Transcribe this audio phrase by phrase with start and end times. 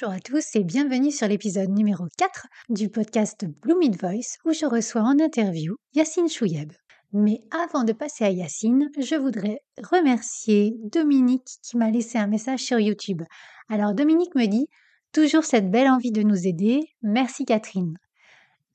[0.00, 4.52] Bonjour à tous et bienvenue sur l'épisode numéro 4 du podcast Blue Mid Voice où
[4.52, 6.72] je reçois en interview Yacine Chouyeb.
[7.12, 12.60] Mais avant de passer à Yacine, je voudrais remercier Dominique qui m'a laissé un message
[12.60, 13.22] sur YouTube.
[13.68, 14.68] Alors Dominique me dit
[15.12, 16.80] toujours cette belle envie de nous aider.
[17.02, 17.98] Merci Catherine.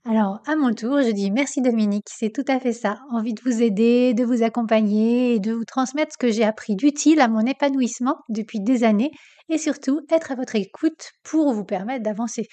[0.07, 2.99] Alors, à mon tour, je dis merci Dominique, c'est tout à fait ça.
[3.09, 6.75] Envie de vous aider, de vous accompagner et de vous transmettre ce que j'ai appris
[6.75, 9.09] d'utile à mon épanouissement depuis des années
[9.49, 12.45] et surtout être à votre écoute pour vous permettre d'avancer.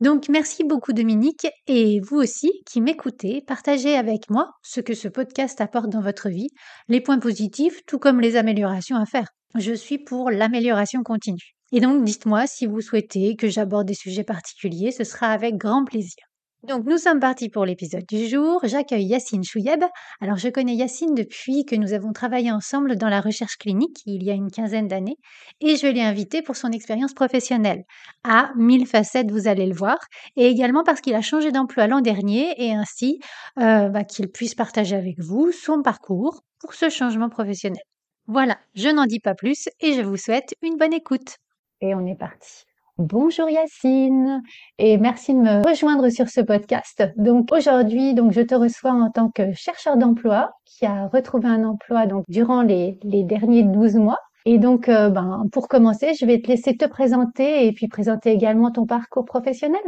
[0.00, 5.08] Donc, merci beaucoup Dominique et vous aussi qui m'écoutez, partagez avec moi ce que ce
[5.08, 6.48] podcast apporte dans votre vie,
[6.88, 9.28] les points positifs tout comme les améliorations à faire.
[9.56, 11.52] Je suis pour l'amélioration continue.
[11.70, 15.84] Et donc, dites-moi si vous souhaitez que j'aborde des sujets particuliers, ce sera avec grand
[15.84, 16.33] plaisir.
[16.66, 18.60] Donc nous sommes partis pour l'épisode du jour.
[18.64, 19.84] J'accueille Yacine Chouyeb.
[20.22, 24.24] Alors je connais Yacine depuis que nous avons travaillé ensemble dans la recherche clinique il
[24.24, 25.18] y a une quinzaine d'années
[25.60, 27.84] et je l'ai invité pour son expérience professionnelle.
[28.22, 29.98] À mille facettes, vous allez le voir.
[30.36, 33.18] Et également parce qu'il a changé d'emploi l'an dernier et ainsi
[33.58, 37.82] euh, bah, qu'il puisse partager avec vous son parcours pour ce changement professionnel.
[38.26, 41.36] Voilà, je n'en dis pas plus et je vous souhaite une bonne écoute.
[41.82, 42.64] Et on est parti.
[42.98, 44.40] Bonjour Yacine
[44.78, 47.02] et merci de me rejoindre sur ce podcast.
[47.16, 51.64] Donc aujourd'hui, donc je te reçois en tant que chercheur d'emploi qui a retrouvé un
[51.64, 54.20] emploi donc durant les, derniers 12 mois.
[54.44, 58.30] Et donc euh, ben, pour commencer, je vais te laisser te présenter et puis présenter
[58.30, 59.82] également ton parcours professionnel.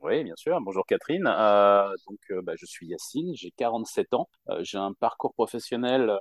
[0.00, 0.58] Oui, bien sûr.
[0.62, 1.26] Bonjour Catherine.
[1.26, 4.30] Euh, donc, euh, bah, je suis Yacine, j'ai 47 ans.
[4.60, 6.18] j'ai un parcours professionnel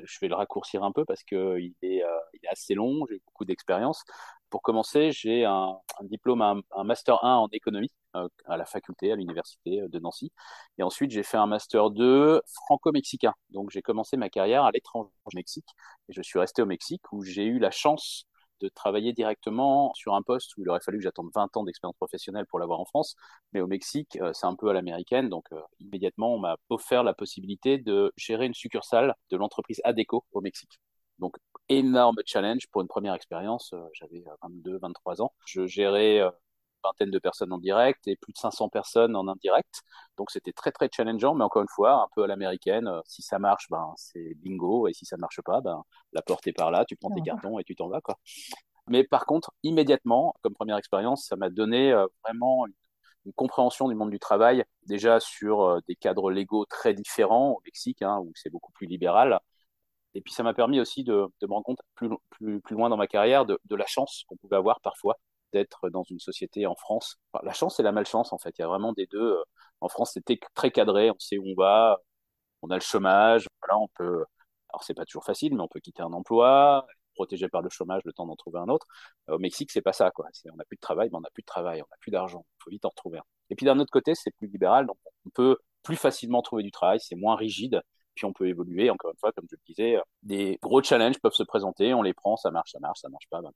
[0.00, 1.38] je vais le raccourcir un peu parce qu'il
[1.82, 2.02] est,
[2.32, 4.02] il est assez long, j'ai beaucoup d'expérience
[4.54, 9.16] pour commencer, j'ai un, diplôme, un, master 1 en économie euh, à la faculté, à
[9.16, 10.30] l'université de Nancy.
[10.78, 13.34] Et ensuite, j'ai fait un master 2 franco-mexicain.
[13.50, 15.66] Donc, j'ai commencé ma carrière à l'étranger, au Mexique.
[16.08, 18.26] Et je suis resté au Mexique où j'ai eu la chance
[18.60, 21.96] de travailler directement sur un poste où il aurait fallu que j'attende 20 ans d'expérience
[21.96, 23.16] professionnelle pour l'avoir en France.
[23.54, 25.28] Mais au Mexique, euh, c'est un peu à l'américaine.
[25.28, 30.24] Donc, euh, immédiatement, on m'a offert la possibilité de gérer une succursale de l'entreprise Adeco
[30.30, 30.78] au Mexique.
[31.24, 31.38] Donc,
[31.70, 33.72] énorme challenge pour une première expérience.
[33.72, 35.32] Euh, j'avais 22, euh, 23 ans.
[35.46, 39.26] Je gérais euh, une vingtaine de personnes en direct et plus de 500 personnes en
[39.26, 39.80] indirect.
[40.18, 42.90] Donc c'était très très challengeant, mais encore une fois, un peu à l'américaine.
[43.06, 45.82] Si ça marche, ben c'est bingo, et si ça ne marche pas, ben
[46.12, 48.18] la porte est par là, tu prends tes cartons et tu t'en vas quoi.
[48.88, 52.74] Mais par contre, immédiatement, comme première expérience, ça m'a donné vraiment une,
[53.34, 58.18] compréhension du monde du travail, déjà sur des cadres légaux très différents au Mexique, hein,
[58.20, 59.40] où c'est beaucoup plus libéral,
[60.14, 63.46] et puis ça m'a permis aussi de, me rendre compte plus, loin dans ma carrière
[63.46, 65.18] de, la chance qu'on pouvait avoir parfois
[65.52, 67.16] d'être dans une société en France.
[67.42, 68.54] la chance et la malchance, en fait.
[68.58, 69.36] Il y a vraiment des deux.
[69.80, 71.10] En France, c'était très cadré.
[71.10, 72.00] On sait où on va.
[72.62, 73.46] On a le chômage.
[73.62, 74.24] Voilà, on peut.
[74.70, 78.02] Alors, c'est pas toujours facile, mais on peut quitter un emploi, protégé par le chômage,
[78.04, 78.86] le temps d'en trouver un autre.
[79.28, 80.26] Au Mexique, c'est pas ça, quoi.
[80.52, 82.44] On n'a plus de travail, mais on n'a plus de travail, on n'a plus d'argent.
[82.60, 83.24] Il faut vite en retrouver un.
[83.50, 84.96] Et puis d'un autre côté, c'est plus libéral, donc
[85.26, 87.82] on peut plus facilement trouver du travail, c'est moins rigide
[88.14, 88.90] puis on peut évoluer.
[88.90, 92.14] Encore une fois, comme je le disais, des gros challenges peuvent se présenter, on les
[92.14, 93.40] prend, ça marche, ça marche, ça marche pas.
[93.42, 93.50] Ben,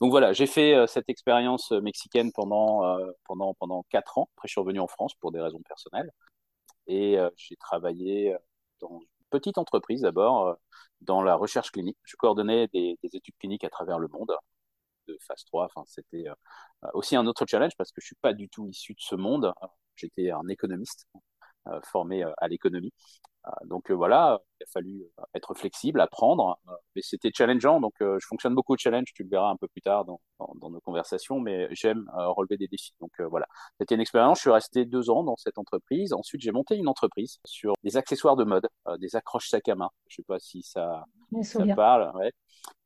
[0.00, 4.28] Donc voilà, j'ai fait euh, cette expérience euh, mexicaine pendant euh, pendant pendant quatre ans.
[4.36, 6.10] Après, je suis revenu en France pour des raisons personnelles
[6.86, 8.36] et j'ai travaillé
[8.80, 10.56] dans une petite entreprise d'abord
[11.00, 11.96] dans la recherche clinique.
[12.04, 14.36] Je coordonnais des, des, études cliniques à travers le monde
[15.08, 15.64] de phase 3.
[15.66, 16.26] Enfin, c'était
[16.92, 19.52] aussi un autre challenge parce que je suis pas du tout issu de ce monde.
[19.96, 21.06] J'étais un économiste
[21.84, 23.33] formé à l'économie euh,
[23.66, 26.58] donc euh, voilà, il a fallu euh, être flexible, apprendre,
[26.94, 27.80] mais c'était challengeant.
[27.80, 30.20] Donc je fonctionne beaucoup au challenge, tu le verras un peu plus tard dans,
[30.60, 32.94] dans, nos conversations, mais j'aime relever des défis.
[33.00, 33.46] Donc voilà,
[33.78, 34.38] c'était une expérience.
[34.38, 36.12] Je suis resté deux ans dans cette entreprise.
[36.12, 38.68] Ensuite, j'ai monté une entreprise sur des accessoires de mode,
[38.98, 39.90] des accroches sac à main.
[40.08, 41.04] Je sais pas si ça,
[41.42, 42.12] ça parle.
[42.16, 42.32] Ouais.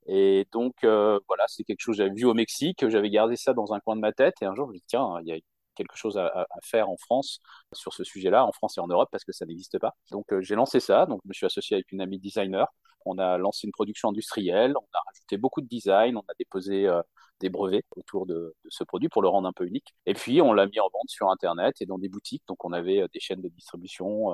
[0.06, 3.72] Et donc voilà, c'est quelque chose que j'avais vu au Mexique, j'avais gardé ça dans
[3.72, 4.34] un coin de ma tête.
[4.42, 5.38] Et un jour, je me dis tiens, il y a
[5.78, 7.40] quelque chose à, faire en France
[7.72, 9.94] sur ce sujet-là, en France et en Europe, parce que ça n'existe pas.
[10.10, 12.66] Donc euh, j'ai lancé ça, donc je me suis associé avec une amie designer.
[13.06, 16.86] On a lancé une production industrielle, on a rajouté beaucoup de design, on a déposé
[16.86, 17.00] euh,
[17.40, 19.94] des brevets autour de, ce produit pour le rendre un peu unique.
[20.06, 22.42] Et puis on l'a mis en vente sur Internet et dans des boutiques.
[22.48, 24.32] Donc on avait euh, des chaînes de distribution.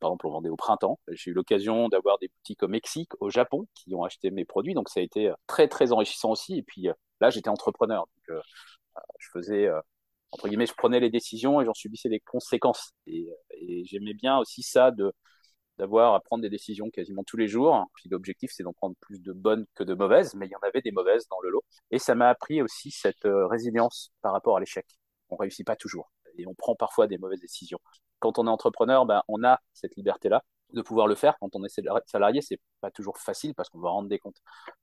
[0.00, 1.00] par exemple, on vendait au printemps.
[1.08, 4.74] J'ai eu l'occasion d'avoir des boutiques au Mexique, au Japon, qui ont acheté mes produits.
[4.74, 6.56] Donc, ça a été très, très enrichissant aussi.
[6.58, 6.88] Et puis,
[7.20, 8.06] là, j'étais entrepreneur.
[8.28, 8.38] Donc,
[9.18, 9.68] je faisais
[10.32, 12.92] entre guillemets, je prenais les décisions et j'en subissais les conséquences.
[13.06, 15.12] Et, et j'aimais bien aussi ça de
[15.78, 17.86] d'avoir à prendre des décisions quasiment tous les jours.
[17.94, 20.66] Puis l'objectif, c'est d'en prendre plus de bonnes que de mauvaises, mais il y en
[20.66, 21.64] avait des mauvaises dans le lot.
[21.92, 24.86] Et ça m'a appris aussi cette résilience par rapport à l'échec.
[25.30, 27.78] On réussit pas toujours et on prend parfois des mauvaises décisions.
[28.18, 30.42] Quand on est entrepreneur, ben, on a cette liberté-là
[30.72, 31.36] de pouvoir le faire.
[31.40, 34.40] Quand on est salarié, c'est pas toujours facile parce qu'on va rendre des comptes.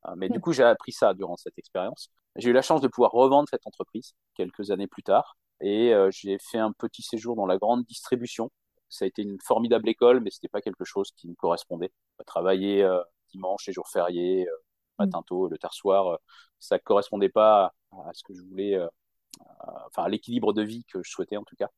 [0.08, 2.10] Euh, mais du coup, j'ai appris ça durant cette expérience.
[2.36, 6.10] J'ai eu la chance de pouvoir revendre cette entreprise quelques années plus tard et euh,
[6.12, 8.52] j'ai fait un petit séjour dans la grande distribution.
[8.90, 11.92] Ça a été une formidable école, mais c'était pas quelque chose qui me correspondait.
[12.26, 13.02] Travailler euh,
[13.32, 14.48] dimanche, et jours fériés,
[15.00, 16.20] matin tôt, le tard soir,
[16.60, 18.80] ça correspondait pas à, ce que je voulais
[19.88, 21.70] enfin à l'équilibre de vie que je souhaitais en tout cas.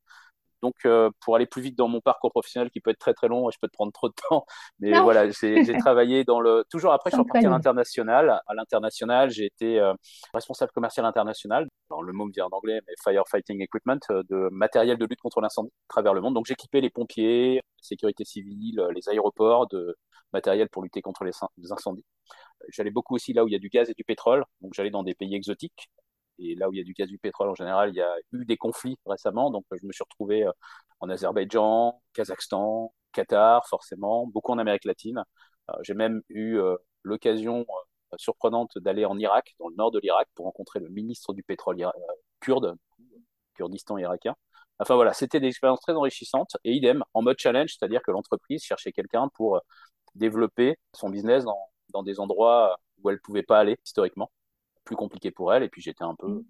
[0.62, 3.27] Donc, euh, pour aller plus vite dans mon parcours professionnel, qui peut être très très
[3.27, 4.45] long, et je peux te prendre trop de temps,
[4.80, 6.63] mais voilà, j'ai travaillé dans le.
[6.69, 8.42] Toujours après, je suis reparti à l'international.
[8.48, 9.94] À l'international, j'ai été euh,
[10.33, 14.50] responsable commercial international, dans le mot me dit en anglais, mais firefighting equipment, euh, de
[14.51, 16.33] matériel de lutte contre l'incendie à travers le monde.
[16.33, 19.95] Donc, j'équipais les pompiers, sécurité civile, les aéroports de
[20.33, 21.31] matériel pour lutter contre les
[21.71, 22.06] incendies.
[22.69, 24.44] J'allais beaucoup aussi là où il y a du gaz et du pétrole.
[24.62, 25.89] Donc, j'allais dans des pays exotiques
[26.39, 28.15] et là où il y a du gaz du pétrole en général, il y a
[28.33, 29.51] eu des conflits récemment.
[29.51, 30.51] Donc, je me suis retrouvé euh,
[30.99, 35.23] en Azerbaïdjan, Kazakhstan, Qatar, forcément, beaucoup en Amérique latine.
[35.69, 37.65] Euh, j'ai même eu euh, l'occasion
[38.17, 41.77] surprenante d'aller en Irak, dans le nord de l'Irak, pour rencontrer le ministre du pétrole
[42.39, 42.75] kurde,
[43.55, 44.35] Kurdistan irakien.
[44.79, 48.63] Enfin voilà, c'était des expériences très enrichissantes et idem en mode challenge, c'est-à-dire que l'entreprise
[48.63, 49.59] cherchait quelqu'un pour
[50.15, 54.31] développer son business dans, dans des endroits où elle ne pouvait pas aller historiquement
[54.87, 55.63] plus compliqué pour elle.
[55.63, 56.45] Et puis j'étais un peu mm.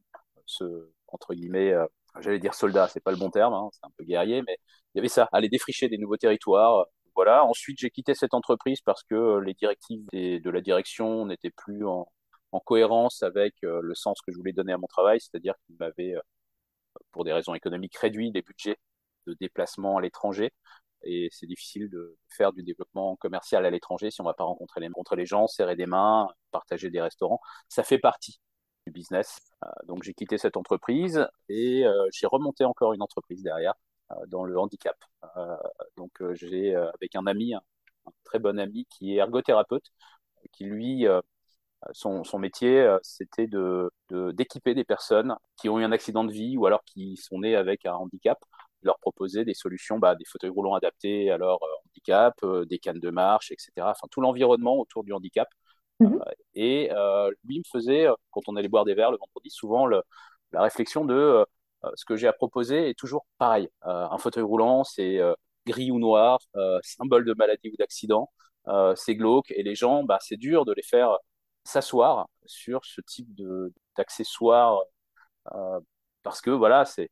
[0.46, 1.86] ce, entre guillemets, euh,
[2.22, 4.58] j'allais dire soldat, c'est pas le bon terme, hein, c'est un peu guerrier, mais
[4.94, 6.86] il y avait ça, aller défricher des nouveaux territoires.
[7.16, 7.44] Voilà.
[7.46, 12.08] Ensuite, j'ai quitté cette entreprise parce que les directives de la direction n'étaient plus en,
[12.66, 16.16] cohérence avec euh, le sens que je voulais donner à mon travail, c'est-à-dire qu'il m'avait,
[16.16, 16.22] euh,
[17.12, 18.78] pour des raisons économiques, réduit les budgets
[19.28, 20.52] de déplacement à l'étranger
[21.04, 24.44] et c'est difficile de faire du développement commercial à l'étranger si on ne va pas
[24.44, 27.40] rencontrer les, rencontrer gens, serrer des mains, partager des restaurants.
[27.70, 28.40] Ça fait partie
[28.88, 29.40] du business.
[29.66, 33.74] Euh, donc j'ai quitté cette entreprise et euh, j'ai remonté encore une entreprise derrière
[34.12, 34.98] euh, dans le handicap.
[35.98, 37.62] donc j'ai avec un ami, un,
[38.24, 39.86] très bon ami qui est ergothérapeute,
[40.52, 41.06] qui lui
[41.94, 46.66] son, métier, c'était de, d'équiper des personnes qui ont eu un accident de vie ou
[46.66, 48.40] alors qui sont nées avec un handicap
[48.88, 52.80] leur proposer des solutions, bah, des fauteuils roulants adaptés à leur euh, handicap, euh, des
[52.80, 53.72] cannes de marche, etc.
[53.92, 55.48] Enfin, tout l'environnement autour du handicap.
[56.00, 56.20] Mhm.
[56.22, 56.90] Euh, et
[57.44, 60.02] lui me faisait, quand on allait boire des verres le vendredi, souvent le,
[60.52, 61.46] la réflexion de
[61.96, 63.70] ce que j'ai à proposer est toujours pareil.
[63.84, 65.20] un fauteuil roulant, c'est
[65.66, 66.40] gris ou noir,
[66.82, 68.32] symbole de maladie ou d'accident,
[68.96, 71.18] c'est glauque, et les gens, bah, c'est dur de les faire
[71.64, 73.30] s'asseoir sur ce type
[73.98, 74.80] d'accessoires
[76.24, 77.10] parce que voilà, c'est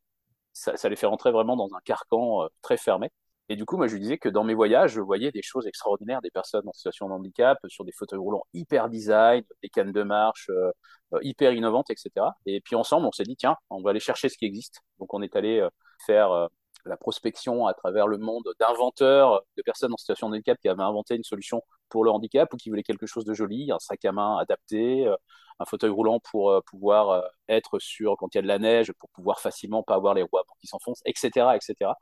[0.56, 3.10] ça, les fait rentrer vraiment dans un carcan euh, très fermé.
[3.48, 5.66] Et du coup, moi, je lui disais que dans mes voyages, je voyais des choses
[5.68, 9.92] extraordinaires, des personnes en situation de handicap, sur des fauteuils roulants hyper design, des cannes
[9.92, 10.72] de marche euh,
[11.14, 12.10] euh, hyper innovantes, etc.
[12.46, 14.80] Et puis ensemble, on s'est dit, tiens, on va aller chercher ce qui existe.
[14.98, 15.66] Donc, on est allé
[16.06, 16.48] faire
[16.84, 20.82] la prospection à travers le monde d'inventeurs, de personnes en situation de handicap qui avaient
[20.82, 24.04] inventé une solution pour le handicap ou qui voulaient quelque chose de joli, un sac
[24.04, 25.16] à main adapté, euh,
[25.58, 28.58] un fauteuil roulant pour euh, pouvoir euh, être sur quand il y a de la
[28.58, 31.92] neige, pour pouvoir facilement pas avoir les roues qui s'enfoncent, etc., etc.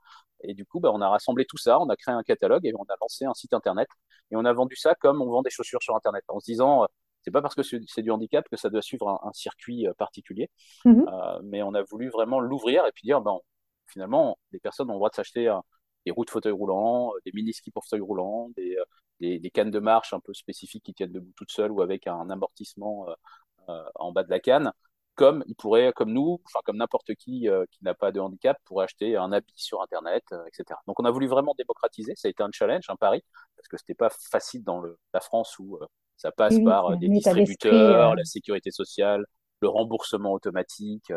[0.42, 2.72] Et du coup, bah, on a rassemblé tout ça, on a créé un catalogue et
[2.74, 3.88] on a lancé un site internet
[4.30, 6.86] et on a vendu ça comme on vend des chaussures sur internet, en se disant
[7.22, 10.50] c'est pas parce que c'est du handicap que ça doit suivre un, circuit particulier,
[10.84, 11.04] mmh
[11.44, 13.38] mais on a voulu vraiment l'ouvrir et puis dire ben,
[13.86, 15.50] finalement, les personnes ont le droit de s'acheter
[16.04, 18.76] des roues de fauteuil roulant, des mini-skis pour fauteuil roulant, des,
[19.20, 22.30] des, cannes de marche un peu spécifiques qui tiennent debout toutes seules ou avec un
[22.30, 23.14] amortissement euh,
[23.68, 24.72] euh, en bas de la canne,
[25.14, 28.58] comme il pourrait, comme nous, enfin comme n'importe qui euh, qui n'a pas de handicap,
[28.64, 30.78] pourrait acheter un habit sur Internet, etc.
[30.86, 32.14] Donc on a voulu vraiment démocratiser.
[32.16, 33.22] Ça a été un challenge, un pari,
[33.56, 35.78] parce que c'était pas facile dans le, la France où
[36.16, 39.24] ça passe par des distributeurs, la sécurité sociale,
[39.60, 41.12] le remboursement automatique.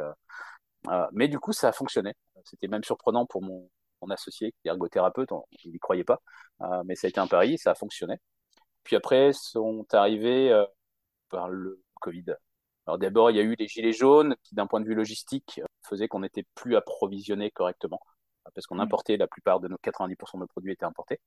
[1.12, 2.14] mais du coup, ça a fonctionné.
[2.44, 3.70] C'était même surprenant pour mon,
[4.02, 5.30] mon associé, qui est ergothérapeute,
[5.64, 6.22] il n'y croyait pas,
[6.62, 8.18] euh, mais ça a été un pari, ça a fonctionné.
[8.84, 10.66] Puis après, sont arrivés euh,
[11.30, 12.36] par le Covid.
[12.86, 15.62] Alors d'abord, il y a eu les gilets jaunes qui, d'un point de vue logistique,
[15.84, 18.00] faisaient qu'on n'était plus approvisionné correctement
[18.54, 18.82] parce qu'on mmh.
[18.82, 21.20] importait la plupart de nos 90% de nos produits étaient importés.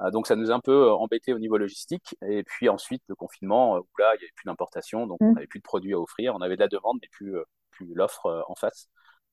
[0.00, 2.16] Euh, donc ça nous a un peu embêté au niveau logistique.
[2.26, 5.26] Et puis ensuite le confinement, où là il n'y avait plus d'importation, donc mmh.
[5.26, 7.36] on n'avait plus de produits à offrir, on avait de la demande mais plus,
[7.70, 8.88] plus l'offre en face.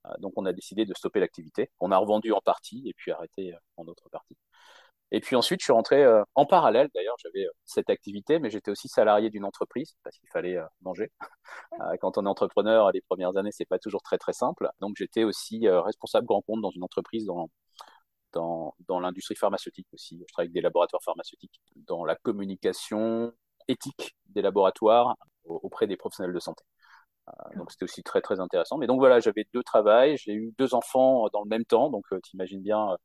[0.06, 1.70] Euh, donc on a décidé de stopper l'activité.
[1.80, 4.38] On a revendu en partie et puis arrêté euh, en autre partie.
[5.12, 6.90] Et puis ensuite, je suis rentré euh, en parallèle.
[6.94, 10.66] D'ailleurs, j'avais euh, cette activité, mais j'étais aussi salarié d'une entreprise parce qu'il fallait euh,
[10.82, 11.12] manger.
[12.02, 14.70] Quand on est entrepreneur, les premières années, c'est pas toujours très très simple.
[14.82, 17.50] Donc, j'étais aussi responsable grand compte dans une entreprise dans
[18.34, 20.20] dans, dans l'industrie pharmaceutique aussi.
[20.28, 23.34] Je travaille avec des laboratoires pharmaceutiques dans la communication
[23.68, 25.16] éthique des laboratoires
[25.46, 26.64] auprès des professionnels de santé.
[27.56, 28.78] Donc c'était aussi très très intéressant.
[28.78, 32.06] Mais donc voilà, j'avais deux travails, j'ai eu deux enfants dans le même temps, donc
[32.24, 32.98] tu imagines bien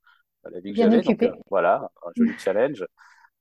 [0.50, 1.24] la vie que j'avais.
[1.24, 2.84] Euh, voilà, un joli challenge.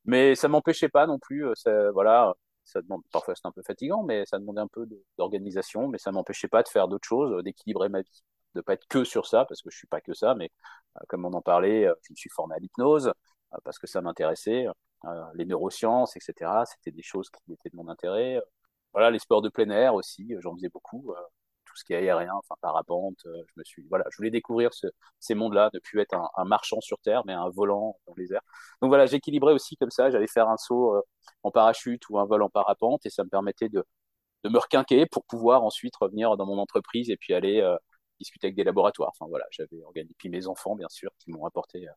[0.05, 1.47] Mais ça m'empêchait pas non plus.
[1.47, 4.87] Euh, ça, voilà, ça demande parfois c'est un peu fatigant, mais ça demandait un peu
[5.17, 8.23] d'organisation, mais ça m'empêchait pas de faire d'autres choses, euh, d'équilibrer ma vie,
[8.55, 10.49] de pas être que sur ça, parce que je suis pas que ça, mais
[11.07, 13.11] comme on en parlait, je me suis formé à l'hypnose
[13.63, 14.67] parce que ça m'intéressait,
[15.35, 16.63] les neurosciences, etc.
[16.65, 18.39] C'était des choses qui étaient de mon intérêt.
[18.93, 21.13] Voilà, les sports de plein air aussi, j'en faisais beaucoup
[21.73, 23.17] tout ce qui est aérien, enfin parapente.
[23.25, 24.71] Euh, je me suis, voilà, je voulais découvrir
[25.19, 28.41] ces mondes-là, ne plus être un, marchand sur terre, mais un volant dans les airs.
[28.81, 30.09] Donc voilà, j'équilibrais aussi comme ça.
[30.11, 31.01] J'allais faire un saut euh,
[31.43, 33.83] en parachute ou un vol en parapente, et ça me permettait de,
[34.43, 37.77] de me requinquer pour pouvoir ensuite revenir dans mon entreprise et puis aller euh,
[38.19, 39.11] discuter avec des laboratoires.
[39.15, 41.87] Enfin voilà, j'avais organisé puis mes enfants bien sûr qui m'ont apporté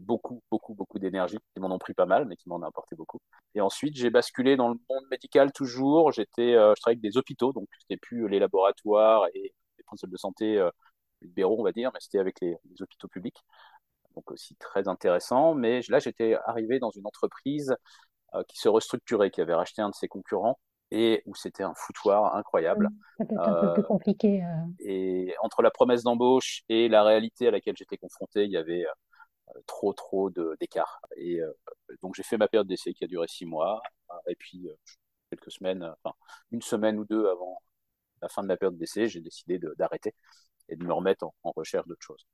[0.00, 2.96] beaucoup, beaucoup, beaucoup d'énergie, qui m'en ont pris pas mal, mais qui m'en ont apporté
[2.96, 3.20] beaucoup.
[3.54, 6.12] Et ensuite, j'ai basculé dans le monde médical toujours.
[6.12, 10.10] J'étais, euh, je travaillais avec des hôpitaux, donc c'était plus les laboratoires et les principes
[10.10, 10.70] de santé euh,
[11.22, 13.38] libéraux, on va dire, mais c'était avec les, hôpitaux publics.
[14.16, 15.54] Donc aussi très intéressant.
[15.54, 17.76] Mais là, j'étais arrivé dans une entreprise
[18.34, 20.58] euh, qui se restructurait, qui avait racheté un de ses concurrents
[20.92, 22.88] et où c'était un foutoir incroyable.
[23.18, 24.42] Ça un peu plus compliqué.
[24.80, 28.84] Et entre la promesse d'embauche et la réalité à laquelle j'étais confronté, il y avait
[29.66, 31.00] trop trop d'écart.
[31.16, 31.52] Et euh,
[32.02, 33.82] donc j'ai fait ma période d'essai qui a duré six mois.
[34.26, 34.74] Et puis euh,
[35.30, 36.14] quelques semaines, enfin
[36.50, 37.62] une semaine ou deux avant
[38.22, 40.14] la fin de ma période d'essai, j'ai décidé d'arrêter
[40.68, 42.26] et de me remettre en, recherche d'autres choses.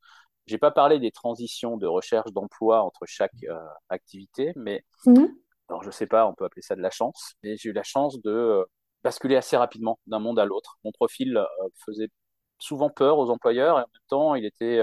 [0.47, 3.59] J'ai pas parlé des transitions de recherche d'emploi entre chaque euh,
[3.89, 5.27] activité, mais mmh.
[5.69, 7.83] alors je sais pas, on peut appeler ça de la chance, mais j'ai eu la
[7.83, 8.67] chance de
[9.03, 10.79] basculer assez rapidement d'un monde à l'autre.
[10.85, 11.41] Mon profil
[11.85, 12.09] faisait
[12.59, 14.81] souvent peur aux employeurs et en même temps, il était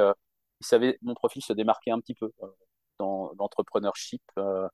[0.63, 2.47] il savait, mon profil se démarquait un petit peu euh,
[2.99, 4.21] dans l'entrepreneurship.
[4.37, 4.67] Euh,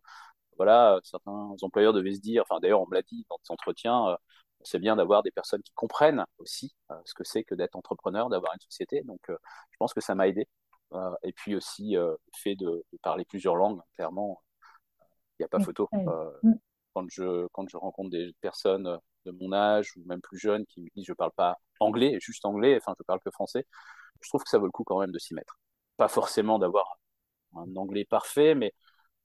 [0.57, 4.09] voilà, certains employeurs devaient se dire, enfin d'ailleurs on me l'a dit dans des entretiens,
[4.09, 4.15] euh,
[4.61, 8.53] c'est bien d'avoir des personnes qui comprennent aussi ce que c'est que d'être entrepreneur, d'avoir
[8.53, 9.01] une société.
[9.03, 10.47] Donc je pense que ça m'a aidé.
[11.23, 14.41] et puis aussi le fait de, parler plusieurs langues, clairement,
[15.39, 15.87] il n'y a pas photo.
[15.93, 16.55] Mm.
[16.93, 20.81] quand, je, quand je rencontre des personnes de mon âge ou même plus jeunes qui
[20.81, 23.65] me disent je parle pas anglais, juste anglais, enfin je parle que français,
[24.19, 25.57] je trouve que ça vaut le coup quand même de s'y mettre
[25.99, 26.97] pas forcément d'avoir
[27.57, 28.73] un anglais parfait, mais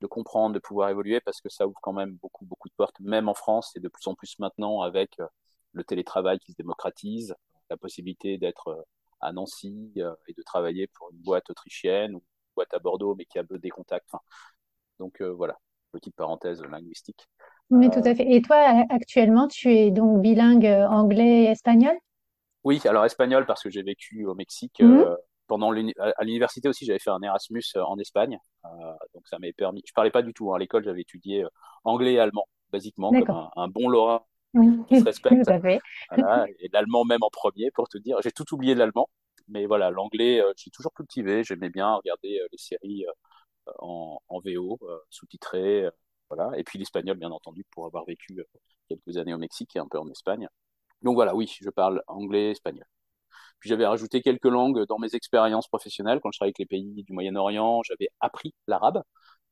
[0.00, 2.98] de comprendre, de pouvoir évoluer, parce que ça ouvre quand même beaucoup, beaucoup de portes,
[2.98, 5.26] même en France, et de plus en plus maintenant avec euh,
[5.72, 7.32] le télétravail qui se démocratise,
[7.70, 8.82] la possibilité d'être euh,
[9.20, 13.14] à Nancy euh, et de travailler pour une boîte autrichienne ou une boîte à Bordeaux,
[13.14, 14.10] mais qui a des contacts.
[14.98, 15.56] donc voilà,
[15.92, 17.28] petite parenthèse linguistique.
[17.70, 18.34] Oui, tout à fait.
[18.34, 18.56] Et toi,
[18.90, 21.96] actuellement, tu es donc bilingue anglais et espagnol?
[22.64, 25.04] Oui, alors espagnol parce que j'ai vécu au Mexique mmh
[25.46, 28.68] pendant à l'université aussi, j'avais fait un Erasmus euh, en Espagne, euh,
[29.14, 29.82] donc ça m'avait permis.
[29.86, 30.56] Je parlais pas du tout hein.
[30.56, 31.48] à l'école, j'avais étudié euh,
[31.84, 34.24] anglais et allemand, basiquement, comme un, bon Lorrain
[34.88, 35.44] qui se respecte.
[36.10, 38.18] Voilà, et l'allemand même en premier, pour te dire.
[38.22, 39.08] J'ai tout oublié de l'allemand,
[39.48, 41.44] mais voilà, l'anglais, j'ai toujours cultivé.
[41.44, 43.04] J'aimais bien regarder les séries
[43.78, 44.78] en, en, VO,
[45.10, 45.88] sous-titrées,
[46.30, 46.56] voilà.
[46.56, 48.42] Et puis l'espagnol, bien entendu, pour avoir vécu
[48.88, 50.48] quelques années au Mexique et un peu en Espagne.
[51.02, 52.86] Donc voilà, oui, je parle anglais, espagnol.
[53.64, 56.20] Puis j'avais rajouté quelques langues dans mes expériences professionnelles.
[56.22, 59.02] Quand je travaillais avec les pays du Moyen-Orient, j'avais appris l'arabe.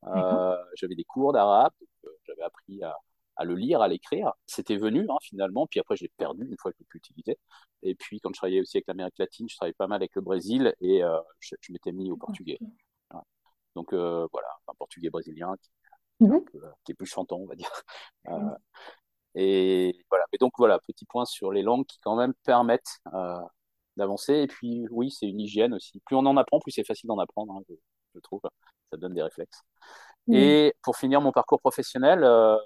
[0.04, 1.73] Euh, j'avais des cours d'arabe.
[2.04, 4.35] Euh, j'avais appris à, le lire, à l'écrire.
[4.45, 5.66] C'était venu hein, finalement.
[5.66, 7.38] Puis après, je l'ai perdu une fois que je l'ai pu utiliser.
[7.83, 10.21] Et puis quand je travaillais aussi avec l'Amérique latine, je travaillais pas mal avec le
[10.21, 12.59] Brésil et euh, je, m'étais mis au portugais.
[13.75, 15.57] Donc voilà, un portugais brésilien
[16.21, 16.45] mhm.
[16.85, 17.71] qui, est plus chantant, on va dire.
[19.35, 20.26] et voilà.
[20.31, 23.00] Mais donc voilà, petit point sur les langues qui quand même permettent
[23.96, 24.34] d'avancer.
[24.34, 26.00] Et puis, oui, c'est une hygiène aussi.
[26.06, 27.62] Plus on en apprend, plus c'est facile d'en apprendre, hein,
[28.14, 28.40] je, trouve.
[28.90, 29.62] Ça donne des réflexes.
[30.32, 32.56] Et pour finir mon parcours professionnel, euh,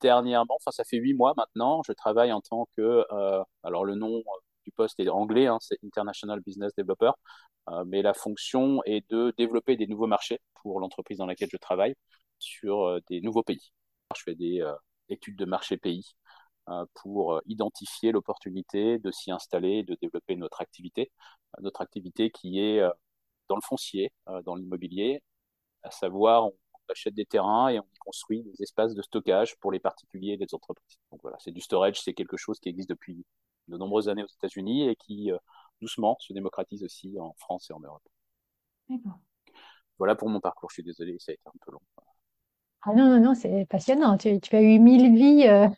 [0.00, 3.94] dernièrement, enfin, ça fait huit mois maintenant, je travaille en tant que, euh, alors le
[3.94, 4.22] nom
[4.64, 7.12] du poste est anglais, hein, c'est International Business Developer,
[7.70, 11.56] euh, mais la fonction est de développer des nouveaux marchés pour l'entreprise dans laquelle je
[11.56, 11.94] travaille
[12.38, 13.72] sur des nouveaux pays.
[14.14, 14.62] Je fais des
[15.08, 16.23] études de marché pays euh,
[16.94, 21.10] pour euh, identifier l'opportunité de s'y installer et de développer notre activité.
[21.56, 22.80] Euh, notre activité qui est
[23.48, 24.12] dans le foncier,
[24.44, 25.22] dans l'immobilier,
[25.82, 26.52] à savoir on
[26.90, 30.36] achète des terrains et on y construit des espaces de stockage pour les particuliers et
[30.36, 30.98] les entreprises.
[31.12, 33.24] Donc voilà, c'est du storage, c'est quelque chose qui existe depuis
[33.68, 35.30] de nombreuses années aux États-Unis et qui
[35.80, 38.02] doucement se démocratise aussi en France et en Europe.
[39.98, 40.70] voilà pour mon parcours.
[40.70, 41.80] Je suis désolé, ça a été un peu long.
[42.86, 44.18] Ah non, non, non, c'est passionnant.
[44.18, 45.68] Tu, tu as eu mille vies euh,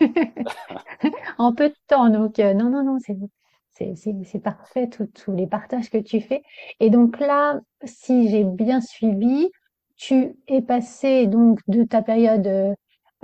[1.38, 2.08] en peu de temps.
[2.10, 6.42] Donc, euh, non, non, non, c'est, c'est, parfait, tous les partages que tu fais.
[6.80, 9.50] Et donc là, si j'ai bien suivi,
[9.96, 12.74] tu es passé donc de ta période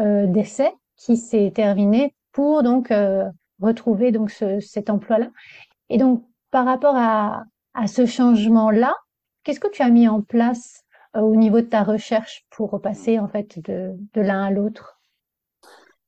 [0.00, 2.90] euh, d'essai qui s'est terminée pour donc
[3.60, 5.30] retrouver donc ce, cet emploi-là.
[5.88, 8.94] Et donc, par rapport à, à ce changement-là,
[9.42, 10.82] qu'est-ce que tu as mis en place
[11.16, 14.95] euh, au niveau de ta recherche pour passer en fait de, de l'un à l'autre?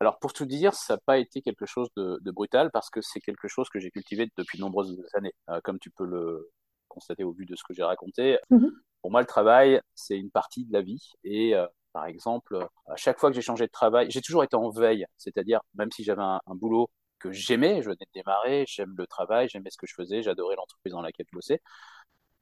[0.00, 3.00] Alors pour tout dire, ça n'a pas été quelque chose de, de brutal parce que
[3.00, 6.50] c'est quelque chose que j'ai cultivé depuis de nombreuses années, euh, comme tu peux le
[6.88, 8.38] constater au vu de ce que j'ai raconté.
[8.50, 8.68] Mmh
[9.00, 11.12] pour moi, le travail, c'est une partie de la vie.
[11.22, 14.56] Et euh, par exemple, à chaque fois que j'ai changé de travail, j'ai toujours été
[14.56, 16.90] en veille, c'est-à-dire même si j'avais un, un, boulot
[17.20, 20.56] que j'aimais, je venais de démarrer, j'aime le travail, j'aimais ce que je faisais, j'adorais
[20.56, 21.60] l'entreprise dans laquelle je bossais,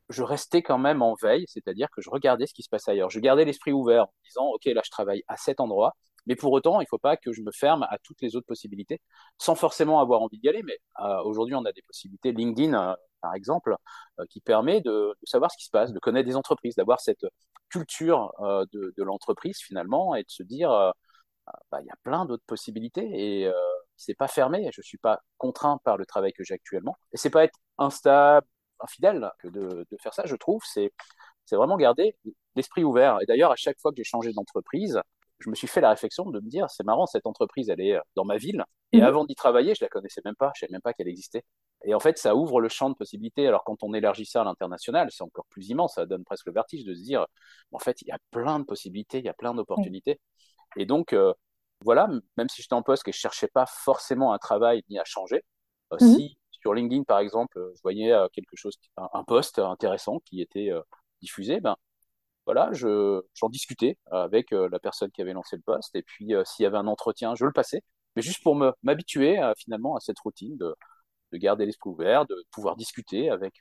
[0.09, 3.11] je restais quand même en veille, c'est-à-dire que je regardais ce qui se passait ailleurs.
[3.11, 5.95] Je gardais l'esprit ouvert en disant, OK, là, je travaille à cet endroit,
[6.27, 8.47] mais pour autant, il ne faut pas que je me ferme à toutes les autres
[8.47, 9.01] possibilités,
[9.39, 10.63] sans forcément avoir envie d'y aller.
[10.63, 13.77] Mais euh, aujourd'hui, on a des possibilités LinkedIn, euh, par exemple,
[14.21, 17.27] euh, qui permet de, savoir ce qui se passe, de connaître des entreprises, d'avoir cette
[17.69, 18.33] culture
[18.73, 20.91] de, l'entreprise finalement, et de se dire, euh,
[21.71, 23.51] bah, il y a plein d'autres possibilités et
[23.97, 24.71] c'est pas fermé.
[24.73, 28.47] Je suis pas contraint par le travail que j'ai actuellement, et c'est pas être instable
[28.81, 30.63] infidèle que de, de, faire ça, je trouve.
[30.65, 30.93] C'est
[31.47, 32.17] c'est vraiment garder
[32.57, 33.19] l'esprit ouvert.
[33.23, 35.01] Et d'ailleurs, à chaque fois que j'ai changé d'entreprise,
[35.39, 37.99] je me suis fait la réflexion de me dire, c'est marrant, cette entreprise, elle est
[38.15, 38.65] dans ma ville.
[38.93, 39.05] Et mmh.
[39.05, 40.53] avant d'y travailler, je la connaissais même pas.
[40.55, 41.45] Je savais même pas qu'elle existait.
[41.85, 43.47] Et en fait, ça ouvre le champ de possibilités.
[43.47, 45.95] Alors, quand on élargit ça à l'international, c'est encore plus immense.
[45.95, 47.27] Ça donne presque le vertige de se dire,
[47.73, 50.21] en fait, il y a plein de possibilités, il y a plein d'opportunités.
[50.77, 50.81] Mmh.
[50.81, 51.35] Et donc, euh,
[51.85, 55.05] voilà, même si j'étais en poste et je cherchais pas forcément un travail ni à
[55.05, 55.45] changer,
[55.93, 56.15] euh, mmh.
[56.15, 60.41] si sur LinkedIn, par exemple, je voyais euh, quelque chose, un, un post intéressant qui
[60.41, 60.81] était euh,
[61.21, 61.77] diffusé, ben
[62.47, 66.33] voilà, je j'en discutais avec euh, la personne qui avait lancé le post, et puis
[66.45, 67.83] s'il y avait un entretien, je le passais,
[68.17, 70.75] mais juste pour me m'habituer finalement à cette routine de,
[71.33, 73.61] de garder l'esprit ouvert, de pouvoir discuter avec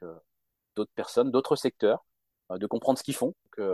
[0.76, 2.06] d'autres personnes, d'autres secteurs,
[2.50, 3.34] de comprendre ce qu'ils font.
[3.58, 3.68] Donc,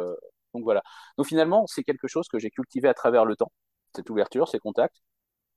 [0.53, 0.83] donc voilà.
[1.17, 3.51] Donc finalement, c'est quelque chose que j'ai cultivé à travers le temps,
[3.95, 5.01] cette ouverture, ces contacts,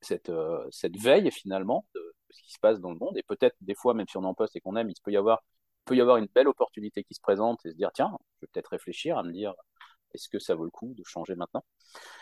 [0.00, 0.32] cette,
[0.70, 3.16] cette veille finalement de, ce qui se passe dans le monde.
[3.16, 5.12] Et peut-être des fois, même si on est en poste et qu'on aime, il peut
[5.12, 5.42] y avoir,
[5.84, 8.50] peut y avoir une belle opportunité qui se présente et se dire tiens, je vais
[8.52, 9.54] peut-être réfléchir à me dire
[10.14, 11.64] est-ce que ça vaut le coup de changer maintenant?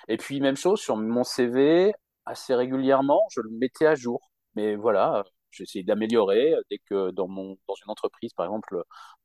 [0.08, 1.94] Et puis même chose sur mon CV,
[2.26, 4.30] assez régulièrement, je le mettais à jour.
[4.54, 8.82] Mais voilà, j'essayais d'améliorer dès que dans mon dans une entreprise, par exemple,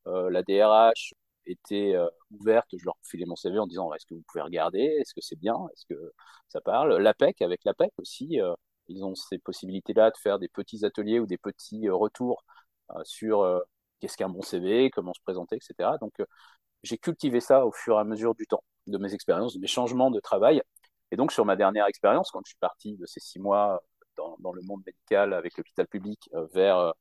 [0.08, 1.14] euh, la DRH
[1.46, 4.80] était euh, ouverte, je leur filais mon CV en disant est-ce que vous pouvez regarder,
[4.80, 6.14] est-ce que c'est bien, est-ce que
[6.50, 6.98] ça parle?
[6.98, 8.40] L'APEC avec l'APEC aussi.
[8.42, 8.54] Euh,
[8.90, 12.46] ils ont ces possibilités-là de faire des petits ateliers ou des petits retours
[13.04, 13.44] sur
[14.00, 15.98] qu'est-ce qu'un bon CV, comment se présenter, etc.
[16.02, 16.14] Donc,
[16.84, 19.68] j'ai cultivé ça au fur et à mesure du temps, de mes expériences, de mes
[19.68, 20.62] changements de travail.
[21.12, 23.82] Et donc, sur ma dernière expérience, quand je suis parti de ces six mois
[24.18, 26.94] dans, dans le monde médical avec l'hôpital public vers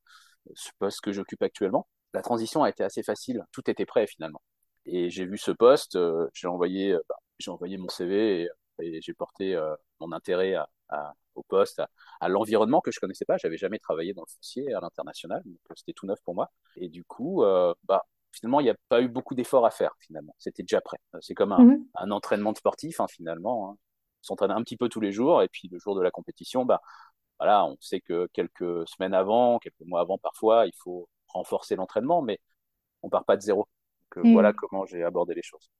[0.54, 3.42] ce poste que j'occupe actuellement, la transition a été assez facile.
[3.52, 4.40] Tout était prêt finalement.
[4.86, 5.98] Et j'ai vu ce poste,
[6.32, 7.16] j'ai envoyé, bah,
[7.48, 8.48] envoyé mon CV
[8.80, 9.58] et, j'ai porté
[10.00, 10.54] mon intérêt
[10.88, 11.88] à, au poste, à,
[12.20, 13.36] à l'environnement que je connaissais pas.
[13.36, 16.50] J'avais jamais travaillé dans le foncier à l'international, donc euh, c'était tout neuf pour moi.
[16.76, 19.92] Et du coup, euh, bah, finalement, il n'y a pas eu beaucoup d'efforts à faire,
[20.00, 20.34] finalement.
[20.38, 20.98] C'était déjà prêt.
[21.14, 21.86] Euh, c'est comme un, mmh.
[21.96, 23.70] un, entraînement de sportif, hein, finalement.
[23.70, 23.76] Hein.
[24.22, 26.64] On s'entraîne un petit peu tous les jours, et puis le jour de la compétition,
[26.64, 26.80] bah,
[27.38, 32.22] voilà, on sait que quelques semaines avant, quelques mois avant, parfois, il faut renforcer l'entraînement,
[32.22, 32.38] mais
[33.02, 33.68] on part pas de zéro.
[34.14, 34.32] Donc, mmh.
[34.32, 35.70] voilà comment j'ai abordé les choses.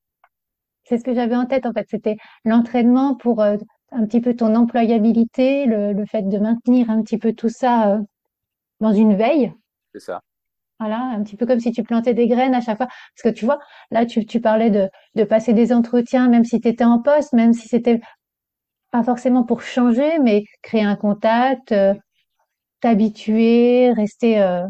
[0.85, 1.87] C'est ce que j'avais en tête, en fait.
[1.90, 3.57] C'était l'entraînement pour euh,
[3.92, 7.94] un petit peu ton employabilité, le, le, fait de maintenir un petit peu tout ça
[7.94, 7.99] euh,
[8.81, 9.53] dans une veille.
[9.92, 10.20] C'est ça.
[10.79, 12.87] Voilà, un petit peu comme si tu plantais des graines à chaque fois.
[12.87, 13.59] Parce que tu vois,
[13.90, 17.33] là, tu, tu parlais de, de passer des entretiens, même si tu étais en poste,
[17.33, 18.01] même si c'était
[18.90, 21.94] pas forcément pour changer, mais créer un contact, euh,
[22.81, 24.66] t'habituer, rester euh,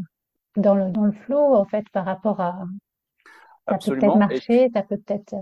[0.56, 2.64] dans le dans le flow en fait par rapport à.
[3.68, 5.34] Ça peut peut-être marcher, ça peut peut-être.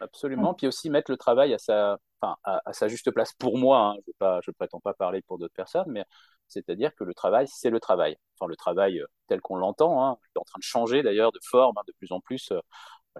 [0.00, 0.54] Absolument.
[0.54, 3.94] Puis aussi mettre le travail à sa, enfin, à, à sa juste place pour moi.
[3.96, 4.00] Hein.
[4.06, 6.04] Je ne je prétends pas parler pour d'autres personnes, mais
[6.48, 8.16] c'est-à-dire que le travail, c'est le travail.
[8.34, 11.40] Enfin, le travail euh, tel qu'on l'entend, hein, est en train de changer d'ailleurs de
[11.42, 12.50] forme hein, de plus en plus.
[12.52, 12.60] Euh,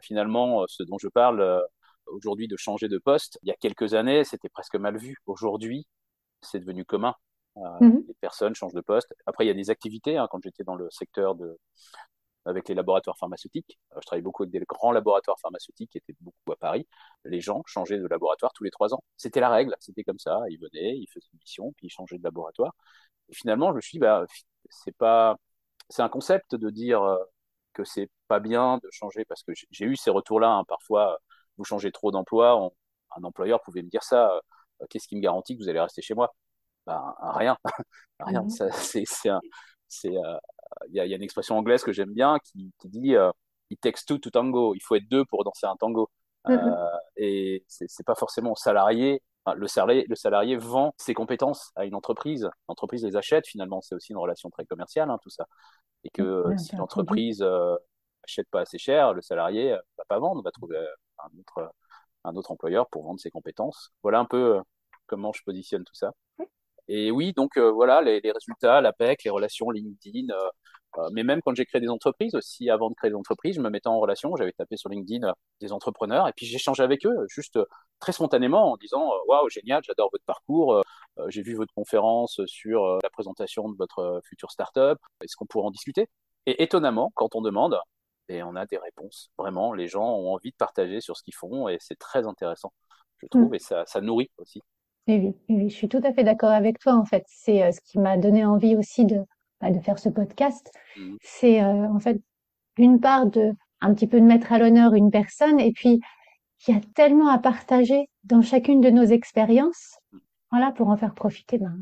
[0.01, 1.63] finalement, euh, ce dont je parle
[2.07, 5.17] aujourd'hui de changer de poste, il y a quelques années, c'était presque mal vu.
[5.27, 5.87] Aujourd'hui,
[6.41, 7.15] c'est devenu commun.
[7.57, 7.99] Mmh.
[8.07, 9.13] Les personnes changent de poste.
[9.27, 10.17] Après, il y a des activités.
[10.17, 11.59] Hein, quand j'étais dans le secteur de,
[12.49, 13.79] avec les laboratoires pharmaceutiques.
[13.93, 16.87] Euh, je travaille beaucoup avec des grands laboratoires pharmaceutiques qui étaient beaucoup à Paris.
[17.25, 19.03] Les gens changeaient de laboratoire tous les trois ans.
[19.17, 20.41] C'était la règle, c'était comme ça.
[20.51, 22.75] Ils venaient, ils faisaient une mission, puis ils changeaient de laboratoire.
[23.29, 24.25] Et finalement, je me suis dit, bah,
[24.71, 25.37] c'est pas,
[25.91, 27.19] c'est un concept de dire euh,
[27.75, 30.51] que c'est pas bien de changer parce que j'ai eu ces retours-là.
[30.51, 30.65] Hein.
[30.69, 31.19] parfois,
[31.59, 32.71] vous changez trop d'emploi.
[33.17, 34.41] Un employeur pouvait me dire ça.
[34.91, 36.35] Qu'est-ce qui me garantit que vous allez rester chez moi?
[36.87, 37.57] Ben, Rien.
[38.21, 38.43] rien.
[38.43, 38.51] Mmh.
[38.73, 39.05] C'est
[39.89, 40.15] c'est
[40.89, 43.15] il y, a une expression anglaise que j'aime bien qui, dit
[43.71, 44.75] it takes two to tango.
[44.75, 46.11] Il faut être deux pour danser un tango.
[46.47, 46.57] Mmh
[47.21, 49.21] et c'est pas forcément salarié
[49.55, 52.49] le salarié, le salarié vend ses compétences à une entreprise.
[52.69, 53.47] L'entreprise les achète.
[53.47, 55.47] Finalement, c'est aussi une relation très commerciale, hein, tout ça.
[56.05, 57.77] Et que euh, si l'entreprise euh,
[58.25, 60.79] achète pas assez cher, le salarié euh, va pas vendre, va trouver
[61.19, 61.73] un autre,
[62.25, 63.93] un autre employeur pour vendre ses compétences.
[64.03, 64.61] Voilà un peu
[65.07, 66.13] comment je positionne tout ça.
[66.89, 70.33] Et oui, donc voilà, les, les, résultats, l'APEC, les relations LinkedIn,
[70.97, 73.61] euh, mais même quand j'ai créé des entreprises aussi, avant de créer des entreprises, je
[73.61, 77.05] me mettais en relation, j'avais tapé sur LinkedIn euh, des entrepreneurs et puis j'échangeais avec
[77.07, 77.65] eux juste euh,
[78.01, 80.83] très spontanément en disant waouh génial, j'adore votre parcours,
[81.29, 85.71] j'ai vu votre conférence sur la présentation de votre future startup, est-ce qu'on pourrait en
[85.71, 86.09] discuter?
[86.47, 87.79] Et étonnamment, quand on demande,
[88.29, 89.31] et on a des réponses.
[89.37, 92.73] Vraiment, les gens ont envie de partager sur ce qu'ils font et c'est très intéressant,
[93.19, 93.55] je trouve, mm.
[93.55, 94.63] et ça, ça nourrit aussi.
[95.09, 97.25] Oui, oui, je suis tout à fait d'accord avec toi en fait.
[97.27, 99.23] C'est ce qui m'a donné envie aussi de,
[99.61, 101.17] bah, de faire ce podcast, mmh.
[101.23, 102.21] c'est euh, en fait
[102.77, 106.01] d'une part de un petit peu de mettre à l'honneur une personne et puis
[106.67, 110.19] il y a tellement à partager dans chacune de nos expériences, mmh.
[110.51, 111.77] voilà, pour en faire profiter ben,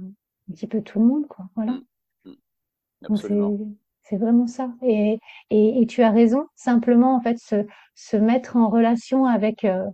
[0.49, 1.47] un petit peu tout le monde, quoi.
[1.57, 1.81] Voilà.
[2.25, 3.75] Mmh.
[4.03, 4.73] C'est vraiment ça.
[4.83, 5.19] Et,
[5.51, 6.47] et, et, tu as raison.
[6.55, 9.85] Simplement, en fait, se, se mettre en relation avec euh,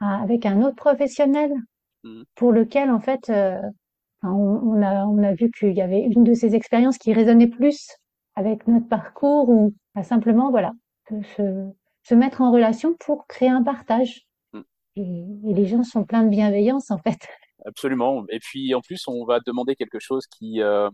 [0.00, 1.52] avec un autre professionnel
[2.34, 3.60] pour lequel, en fait, euh,
[4.22, 7.88] on, a, on a vu qu'il y avait une de ces expériences qui résonnait plus
[8.34, 10.72] avec notre parcours ou bah, simplement, voilà,
[11.08, 11.70] se,
[12.02, 14.26] se, mettre en relation pour créer un partage.
[14.52, 14.60] Mm.
[14.96, 17.28] Et, les gens sont pleins de bienveillance, en fait.
[17.64, 18.24] Absolument.
[18.28, 20.90] Et puis, en plus, on va demander quelque chose qui, euh,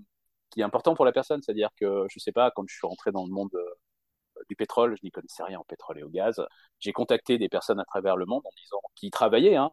[0.51, 1.40] qui est important pour la personne.
[1.42, 4.96] C'est-à-dire que, je sais pas, quand je suis rentré dans le monde euh, du pétrole,
[4.96, 6.40] je n'y connaissais rien en pétrole et au gaz.
[6.79, 9.72] J'ai contacté des personnes à travers le monde en disant qui travaillaient, hein,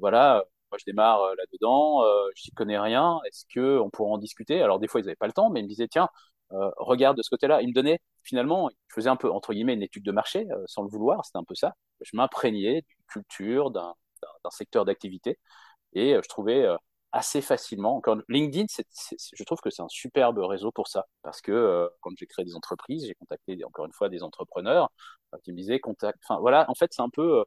[0.00, 4.12] voilà, moi je démarre euh, là-dedans, euh, je n'y connais rien, est-ce que on pourrait
[4.12, 4.62] en discuter?
[4.62, 6.08] Alors des fois ils n'avaient pas le temps, mais ils me disaient tiens,
[6.52, 7.62] euh, regarde de ce côté-là.
[7.62, 10.82] Ils me donnaient finalement, je faisais un peu entre guillemets une étude de marché sans
[10.82, 11.74] le vouloir, c'était un peu ça.
[12.02, 13.94] Je m'imprégnais d'une culture, d'un
[14.50, 15.38] secteur d'activité,
[15.94, 16.66] et je trouvais
[17.12, 17.96] assez facilement.
[17.96, 22.26] Encore LinkedIn, je trouve que c'est un superbe réseau pour ça, parce que quand j'ai
[22.26, 24.90] créé des entreprises, j'ai contacté encore une fois des entrepreneurs
[25.44, 26.18] qui me disaient contact.
[26.24, 27.44] Enfin voilà, en fait c'est un peu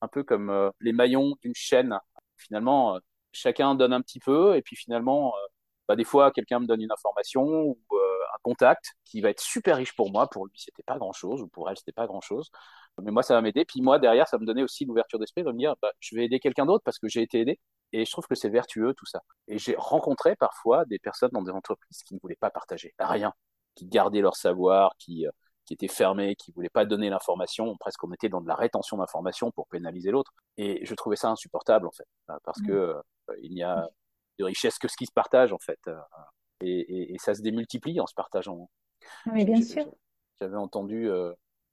[0.00, 1.98] un peu comme euh, les maillons d'une chaîne.
[2.36, 3.00] Finalement, euh,
[3.32, 5.46] chacun donne un petit peu, et puis finalement, euh,
[5.88, 7.78] bah, des fois, quelqu'un me donne une information ou
[8.34, 10.28] un contact qui va être super riche pour moi.
[10.28, 12.50] Pour lui, c'était pas grand chose, ou pour elle, c'était pas grand chose.
[13.02, 13.64] Mais moi, ça va m'aider.
[13.64, 16.24] Puis moi, derrière, ça me donnait aussi l'ouverture d'esprit de me dire, bah, je vais
[16.26, 17.58] aider quelqu'un d'autre parce que j'ai été aidé.
[17.92, 19.22] Et je trouve que c'est vertueux tout ça.
[19.48, 23.32] Et j'ai rencontré parfois des personnes dans des entreprises qui ne voulaient pas partager rien,
[23.74, 25.26] qui gardaient leur savoir, qui
[25.68, 28.96] qui était fermé, qui voulait pas donner l'information, presque on était dans de la rétention
[28.96, 30.32] d'informations pour pénaliser l'autre.
[30.56, 33.02] Et je trouvais ça insupportable en fait, euh, parce que euh,
[33.42, 33.86] il n'y a
[34.38, 35.98] de richesse que ce qui se partage en fait, euh,
[36.62, 38.70] et, ça se démultiplie en se partageant.
[39.26, 39.84] Oui, bien sûr.
[40.40, 41.10] J'avais entendu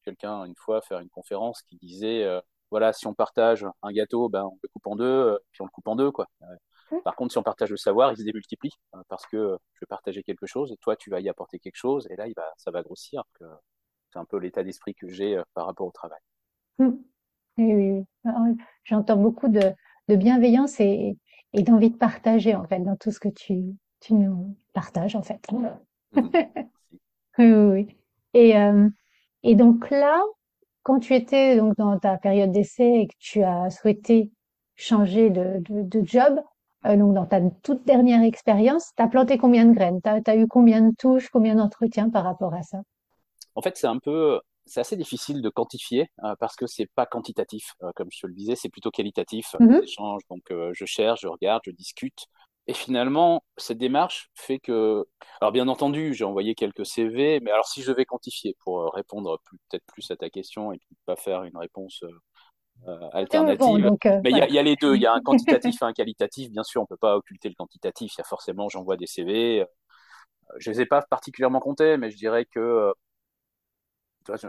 [0.03, 2.27] quelqu'un une fois faire une conférence qui disait
[2.71, 5.71] voilà, si on partage un gâteau, ben, on le coupe en deux, puis on le
[5.71, 6.27] coupe en deux, quoi.
[7.03, 8.73] Par contre, si on partage le savoir, il se démultiplie
[9.07, 12.07] parce que je vais partager quelque chose et toi, tu vas y apporter quelque chose
[12.09, 13.23] et là, il va, ça va grossir.
[14.15, 16.21] C'est un peu l'état d'esprit que j'ai euh, par rapport au travail.
[16.79, 16.91] Mmh.
[17.57, 19.73] Oui, oui, J'entends beaucoup de,
[20.07, 21.17] bienveillance et,
[21.53, 25.45] d'envie de partager en fait dans tout ce que tu, tu nous partages en fait.
[25.51, 25.67] Mmh.
[27.39, 27.97] oui, oui,
[28.33, 28.87] Et, euh,
[29.43, 30.23] et donc là,
[30.83, 34.31] quand tu étais donc dans ta période d'essai et que tu as souhaité
[34.77, 36.39] changer de, de, job,
[36.85, 39.99] euh, donc dans ta toute dernière expérience, tu as planté combien de graines?
[40.01, 42.79] Tu as, eu combien de touches, combien d'entretiens par rapport à ça?
[43.55, 47.05] En fait, c'est un peu, c'est assez difficile de quantifier euh, parce que c'est pas
[47.05, 49.55] quantitatif, euh, comme je te le disais, c'est plutôt qualitatif.
[49.59, 49.79] Mm
[50.29, 52.25] donc je cherche, je regarde, je discute.
[52.67, 55.05] Et finalement, cette démarche fait que,
[55.39, 59.39] alors bien entendu, j'ai envoyé quelques CV, mais alors si je vais quantifier pour répondre
[59.69, 62.03] peut-être plus à ta question et pas faire une réponse
[63.13, 63.91] alternative,
[64.23, 66.49] mais il y, a les deux, il y a un quantitatif et un qualitatif.
[66.49, 68.13] Bien sûr, on peut pas occulter le quantitatif.
[68.15, 69.63] Il y a forcément, j'envoie des CV.
[70.57, 72.93] Je les ai pas particulièrement comptés, mais je dirais que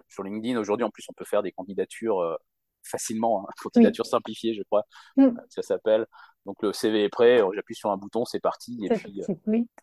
[0.08, 2.36] sur LinkedIn, aujourd'hui, en plus, on peut faire des candidatures euh,
[2.82, 4.84] facilement, hein, candidature simplifiée, je crois,
[5.16, 5.24] mm.
[5.24, 6.06] euh, ça s'appelle.
[6.44, 9.22] Donc le CV est prêt, euh, j'appuie sur un bouton, c'est parti, et puis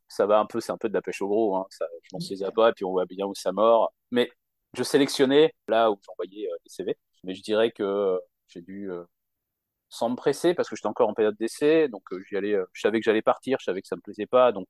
[0.07, 2.09] ça va un peu, c'est un peu de la pêche au gros, hein, ça, je
[2.13, 3.93] lance les abats, et puis on voit bien où ça mord.
[4.11, 4.31] Mais
[4.73, 8.89] je sélectionnais là où j'envoyais les CV, mais je dirais que j'ai dû,
[9.89, 12.99] sans me presser, parce que j'étais encore en période d'essai, donc j'y allais, je savais
[12.99, 14.69] que j'allais partir, je savais que ça me plaisait pas, donc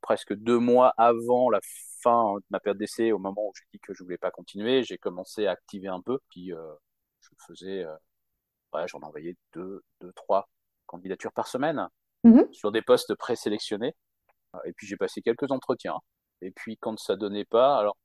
[0.00, 1.60] presque deux mois avant la
[2.04, 4.84] fin de ma période d'essai, au moment où j'ai dit que je voulais pas continuer,
[4.84, 6.18] j'ai commencé à activer un peu.
[6.30, 6.52] Puis
[7.20, 7.84] je faisais,
[8.72, 10.48] ouais, j'en envoyais deux, deux, trois
[10.86, 11.88] candidatures par semaine
[12.24, 12.52] mm-hmm.
[12.52, 13.96] sur des postes présélectionnés.
[14.64, 15.98] Et puis j'ai passé quelques entretiens.
[16.42, 17.96] Et puis quand ça donnait pas, alors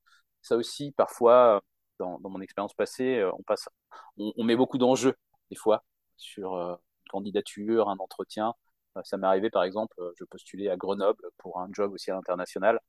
[0.42, 1.62] ça aussi parfois
[2.00, 3.68] dans, dans mon expérience passée, on passe,
[4.18, 5.16] on, on met beaucoup d'enjeux
[5.52, 5.84] des fois
[6.18, 6.78] sur une
[7.10, 8.54] candidature, un entretien.
[9.04, 12.80] Ça m'est arrivé, par exemple, je postulais à Grenoble pour un job aussi à l'international,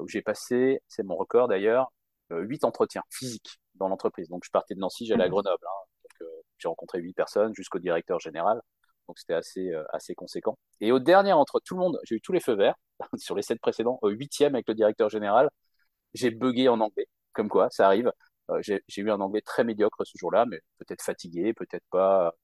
[0.00, 1.92] où j'ai passé, c'est mon record d'ailleurs,
[2.30, 4.28] huit entretiens physiques dans l'entreprise.
[4.28, 5.30] Donc je partais de Nancy, j'allais à mmh.
[5.30, 5.66] Grenoble.
[5.66, 6.26] Hein.
[6.58, 8.60] j'ai rencontré huit personnes jusqu'au directeur général.
[9.08, 10.58] Donc c'était assez, assez conséquent.
[10.80, 12.76] Et au dernier entre tout le monde, j'ai eu tous les feux verts
[13.18, 13.98] sur les sept précédents.
[14.02, 15.50] Au huitième avec le directeur général,
[16.14, 17.06] j'ai bugué en anglais.
[17.32, 18.12] Comme quoi, ça arrive.
[18.60, 22.34] j'ai eu un anglais très médiocre ce jour-là, mais peut-être fatigué, peut-être pas.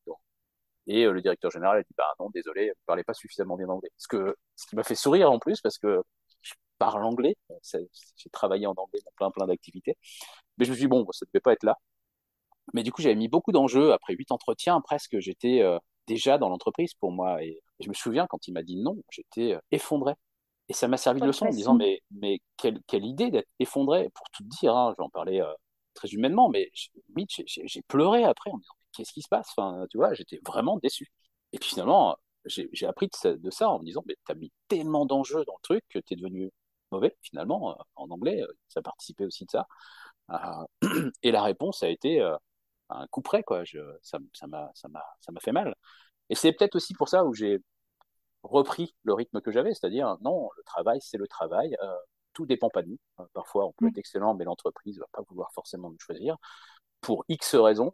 [0.86, 3.90] Et le directeur général a dit bah non, désolé, vous parlez pas suffisamment bien anglais.
[3.96, 6.02] Ce que ce qui m'a fait sourire en plus parce que
[6.42, 7.36] je parle anglais.
[7.62, 9.96] J'ai travaillé en anglais dans plein plein d'activités.
[10.58, 11.76] Mais je me suis dit bon, ça ne devait pas être là.
[12.74, 13.92] Mais du coup, j'avais mis beaucoup d'enjeux.
[13.92, 15.62] Après huit entretiens, presque, j'étais
[16.06, 17.42] déjà dans l'entreprise pour moi.
[17.42, 20.14] Et, je me souviens quand il m'a dit non, j'étais effondré.
[20.68, 24.10] Et ça m'a servi de leçon en disant mais, mais quelle, quelle idée d'être effondré.
[24.14, 25.40] Pour tout dire, hein, j'en parlais
[25.94, 29.48] très humainement, mais j'ai pleuré après en me disant qu'est-ce qui se passe?
[29.56, 31.08] Enfin, tu vois, j'étais vraiment déçu.
[31.52, 35.44] Et puis finalement, j'ai appris de ça, en me disant, mais t'as mis tellement d'enjeux
[35.44, 36.50] dans le truc que t'es devenu
[36.90, 39.66] mauvais, finalement, euh, en anglais, euh, ça participait aussi de ça.
[40.30, 40.64] Euh,
[41.22, 42.20] et la réponse a été
[42.90, 43.64] un coup près, quoi.
[43.64, 45.74] Je, ça m'a ça m'a fait mal.
[46.30, 47.60] Et c'est peut-être aussi pour ça où j'ai
[48.42, 51.76] repris le rythme que j'avais, c'est-à-dire, non, le travail, c'est le travail.
[52.34, 52.98] tout dépend pas de nous.
[53.34, 56.36] parfois, on peut être excellent, mais l'entreprise va pas vouloir forcément nous choisir
[57.00, 57.92] pour X raisons.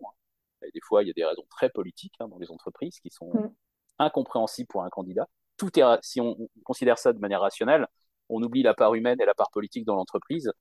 [0.62, 3.10] Et des fois, il y a des raisons très politiques hein, dans les entreprises qui
[3.10, 3.54] sont
[3.98, 5.28] incompréhensibles pour un candidat.
[5.56, 7.86] Tout est, si on, considère ça de manière rationnelle,
[8.28, 10.52] on oublie la part humaine et la part politique dans l'entreprise,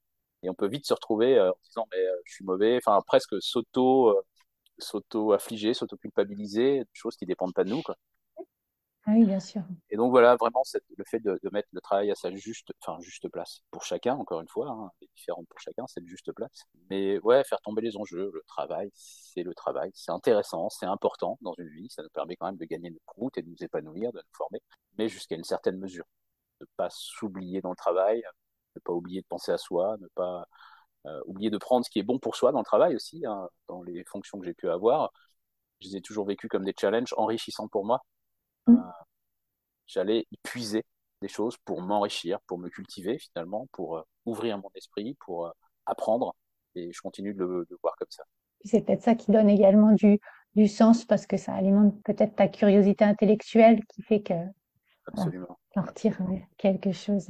[0.44, 3.02] et on peut vite se retrouver euh, en disant mais euh, je suis mauvais, enfin
[3.06, 4.22] presque s'auto, euh,
[4.78, 7.82] s'auto affliger, s'auto culpabiliser, des choses qui dépendent pas de nous.
[7.82, 7.96] Quoi.
[9.08, 9.62] Ah oui, bien sûr.
[9.92, 10.64] Et donc voilà, vraiment,
[10.98, 14.42] le fait de, mettre le travail à sa juste, enfin, juste place pour chacun, encore
[14.42, 16.64] une fois, hein, différent pour chacun, c'est le juste place.
[16.90, 21.38] Mais ouais, faire tomber les enjeux, le travail, c'est le travail, c'est intéressant, c'est important
[21.42, 23.64] dans une vie, ça nous permet quand même de gagner notre route et de nous
[23.64, 24.60] épanouir, de nous former,
[24.98, 26.06] mais jusqu'à une certaine mesure.
[26.62, 28.24] Ne pas s'oublier dans le travail,
[28.76, 30.48] ne pas oublier de penser à soi, ne pas
[31.06, 33.50] euh, oublier de prendre ce qui est bon pour soi dans le travail aussi, hein,
[33.68, 35.12] dans les fonctions que j'ai pu avoir.
[35.82, 38.02] Je les ai toujours vécues comme des challenges enrichissants pour moi
[38.68, 38.76] Mm.
[38.76, 38.82] Euh,
[39.88, 40.84] j'allais y puiser
[41.22, 45.52] des choses pour m'enrichir, pour me cultiver finalement, pour euh, ouvrir mon esprit, pour euh,
[45.86, 46.36] apprendre.
[46.76, 48.24] Et je continue de le, voir comme ça.
[48.64, 50.20] C'est peut-être ça qui donne également du,
[50.56, 54.34] du sens parce que ça alimente peut-être ta curiosité intellectuelle qui fait que
[55.08, 55.58] Absolument.
[55.76, 56.18] on retire
[56.58, 57.30] quelque chose.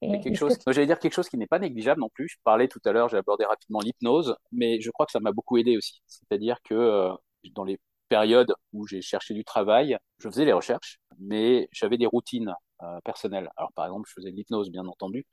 [0.00, 2.28] quelque chose, j'allais dire quelque chose qui n'est pas négligeable non plus.
[2.28, 5.32] Je parlais tout à l'heure, j'ai abordé rapidement l'hypnose, mais je crois que ça m'a
[5.32, 6.00] beaucoup aidé aussi.
[6.06, 7.10] C'est-à-dire que
[7.54, 7.78] dans les
[8.08, 13.00] période où j'ai cherché du travail, je faisais les recherches, mais j'avais des routines euh,
[13.04, 13.50] personnelles.
[13.56, 15.26] Alors par exemple, je faisais de l'hypnose, bien entendu,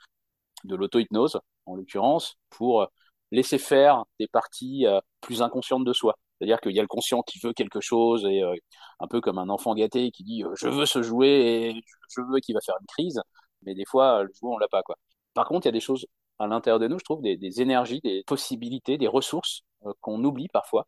[0.66, 2.88] de l'auto-hypnose, en l'occurrence, pour
[3.32, 6.18] laisser faire des parties euh, plus inconscientes de soi.
[6.40, 8.56] C'est-à-dire qu'il y a le conscient qui veut quelque chose, et euh,
[9.00, 12.40] un peu comme un enfant gâté qui dit je veux se jouer et je veux
[12.40, 13.22] qu'il va faire une crise,
[13.64, 14.84] mais des fois, le jouet, on l'a pas.
[14.84, 14.98] quoi.
[15.34, 16.06] Par contre, il y a des choses
[16.40, 19.64] à l'intérieur de nous, je trouve, des énergies, des possibilités, des ressources
[20.02, 20.88] qu'on oublie parfois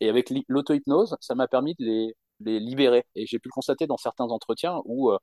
[0.00, 1.84] et avec l'auto-hypnose, ça m'a permis de
[2.40, 3.04] les, libérer.
[3.14, 5.18] Et j'ai pu le constater dans certains entretiens où euh,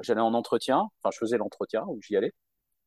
[0.00, 2.32] j'allais en entretien, enfin je faisais l'entretien où j'y allais,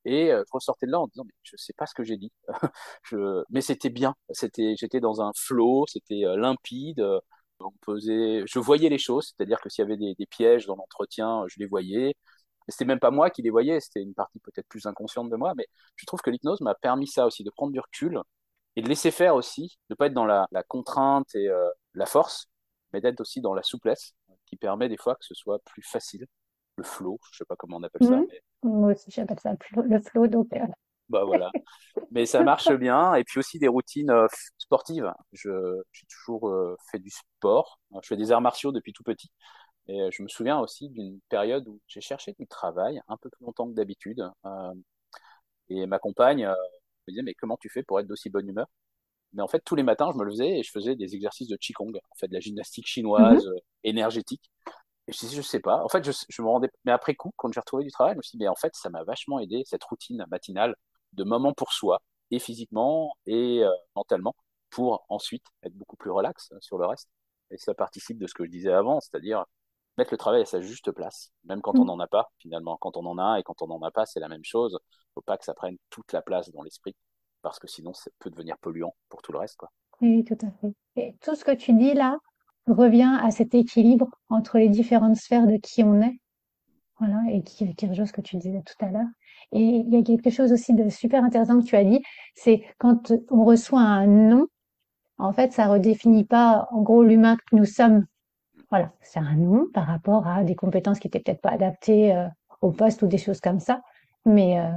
[0.06, 2.18] et euh, je ressortais de là en disant mais je sais pas ce que j'ai
[2.18, 2.32] dit,
[3.04, 3.44] je...
[3.50, 7.04] mais c'était bien, c'était, j'étais dans un flow, c'était euh, limpide,
[7.60, 10.76] on posait, je voyais les choses, c'est-à-dire que s'il y avait des, des pièges dans
[10.76, 12.16] l'entretien, je les voyais.
[12.70, 15.54] C'était même pas moi qui les voyais, c'était une partie peut-être plus inconsciente de moi,
[15.56, 18.22] mais je trouve que l'hypnose m'a permis ça aussi, de prendre du recul
[18.76, 22.06] et de laisser faire aussi, de pas être dans la, la contrainte et euh, la
[22.06, 22.48] force,
[22.92, 24.14] mais d'être aussi dans la souplesse,
[24.46, 26.26] qui permet des fois que ce soit plus facile.
[26.78, 28.16] Le flow, je sais pas comment on appelle ça.
[28.16, 28.26] Mmh.
[28.30, 28.42] Mais...
[28.64, 30.48] Moi aussi, j'appelle ça le flow, donc.
[30.54, 30.66] Euh.
[31.10, 31.52] Bah voilà.
[32.12, 33.14] mais ça marche bien.
[33.14, 34.26] Et puis aussi des routines euh,
[34.58, 35.12] sportives.
[35.34, 36.52] Je, j'ai toujours
[36.90, 37.80] fait du sport.
[38.02, 39.30] Je fais des arts martiaux depuis tout petit.
[39.88, 43.46] Et je me souviens aussi d'une période où j'ai cherché du travail un peu plus
[43.46, 44.28] longtemps que d'habitude.
[45.70, 46.52] et ma compagne
[47.08, 48.68] me disais, mais comment tu fais pour être d'aussi bonne humeur?
[49.34, 51.56] Mais en fait, tous les matins, je me levais et je faisais des exercices de
[51.58, 53.54] Qigong, en fait, de la gymnastique chinoise, mhm.
[53.54, 54.52] euh, énergétique.
[55.08, 55.84] Et je disais, je sais pas.
[55.84, 58.18] En fait, je, je, me rendais, mais après coup, quand j'ai retrouvé du travail, je
[58.18, 60.76] me suis dit, mais en fait, ça m'a vachement aidé, cette routine matinale
[61.14, 64.36] de moment pour soi, et physiquement et euh, mentalement,
[64.70, 67.10] pour ensuite être beaucoup plus relax sur le reste.
[67.52, 69.46] Et ça participe de ce que je disais avant, c'est-à-dire
[69.98, 72.78] mettre le travail à sa juste place, même quand on n'en a pas, finalement.
[72.78, 74.78] Quand on en a et quand on n'en a pas, c'est la même chose.
[75.14, 76.96] faut pas que ça prenne toute la place dans l'esprit,
[77.42, 79.58] parce que sinon, ça peut devenir polluant pour tout le reste.
[79.58, 79.70] Quoi.
[80.02, 80.74] Oui, tout à fait.
[80.96, 82.18] Et tout ce que tu dis là
[82.68, 86.20] revient à cet équilibre entre les différentes sphères de qui on est.
[87.00, 89.08] Voilà, et qui, rejoint ce que tu disais tout à l'heure.
[89.52, 92.02] Et il y a quelque chose aussi de super intéressant que tu as dit,
[92.36, 94.48] c'est quand on reçoit un non,
[95.18, 98.06] en fait, ça redéfinit pas, en gros, l'humain que nous sommes.
[98.74, 102.28] Voilà, c'est un non par rapport à des compétences qui étaient peut-être pas adaptées euh,
[102.62, 103.84] au poste ou des choses comme ça.
[104.26, 104.72] Mais euh,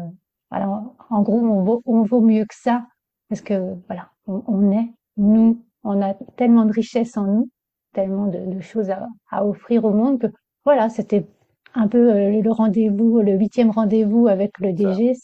[0.51, 2.85] voilà, en gros, on vaut, on vaut mieux que ça
[3.31, 7.51] parce que voilà, on, on est nous, on a tellement de richesses en nous,
[7.95, 10.27] tellement de, de choses à, à, offrir au monde que
[10.67, 11.27] voilà, c'était
[11.73, 15.15] un peu euh, le rendez-vous, le huitième rendez-vous avec le DG.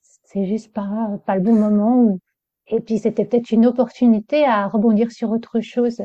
[0.00, 2.16] C'est juste pas pas le bon moment.
[2.68, 6.00] Et puis c'était peut-être une opportunité à rebondir sur autre chose.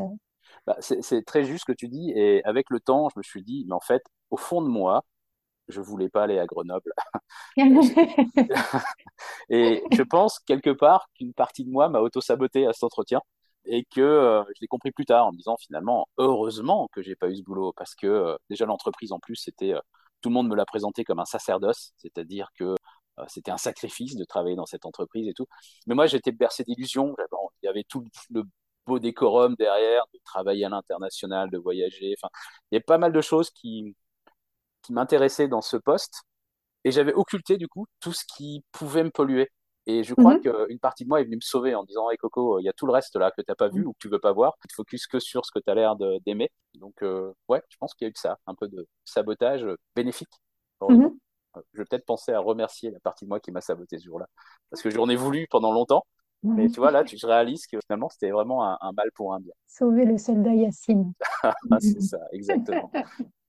[0.66, 2.12] Bah, c'est très juste ce que tu dis.
[2.16, 5.04] Et avec le temps, je me suis dit, mais en fait, au fond de moi,
[5.68, 6.94] je voulais pas aller à Grenoble.
[9.50, 13.22] et je pense quelque part qu'une partie de moi m'a auto-saboté à cet entretien
[13.66, 17.16] et que euh, je l'ai compris plus tard en me disant finalement heureusement que j'ai
[17.16, 19.80] pas eu ce boulot parce que euh, déjà l'entreprise en plus c'était euh,
[20.22, 22.76] tout le monde me l'a présenté comme un sacerdoce, c'est-à-dire que
[23.28, 25.46] c'était un sacrifice de travailler dans cette entreprise et tout.
[25.86, 27.16] Mais moi j'étais bercé d'illusions,
[27.62, 28.44] il y avait tout le
[28.86, 32.30] beau décorum derrière, de travailler à l'international, de voyager, enfin
[32.72, 33.96] il y avait pas mal de choses qui
[34.84, 36.24] qui m'intéressait dans ce poste
[36.84, 39.50] et j'avais occulté du coup tout ce qui pouvait me polluer.
[39.86, 40.42] Et je crois mhm.
[40.42, 42.74] qu'une partie de moi est venue me sauver en disant Hey Coco, il y a
[42.74, 43.88] tout le reste là que tu n'as pas vu mhm.
[43.88, 45.76] ou que tu veux pas voir, tu te focuses que sur ce que tu as
[45.76, 46.50] l'air d'aimer.
[46.76, 49.66] Donc, euh, ouais, je pense qu'il y a eu de ça, un peu de sabotage
[49.96, 50.30] bénéfique.
[50.82, 51.18] Mhm.
[51.74, 54.28] Je vais peut-être penser à remercier la partie de moi qui m'a saboté ce jour-là.
[54.70, 56.06] Parce que j'en ai voulu pendant longtemps.
[56.44, 59.34] Mais tu vois, là, tu, je réalise que finalement, c'était vraiment un, un, mal pour
[59.34, 59.54] un bien.
[59.68, 61.14] Sauver le soldat Yacine.
[61.80, 62.92] c'est ça, exactement.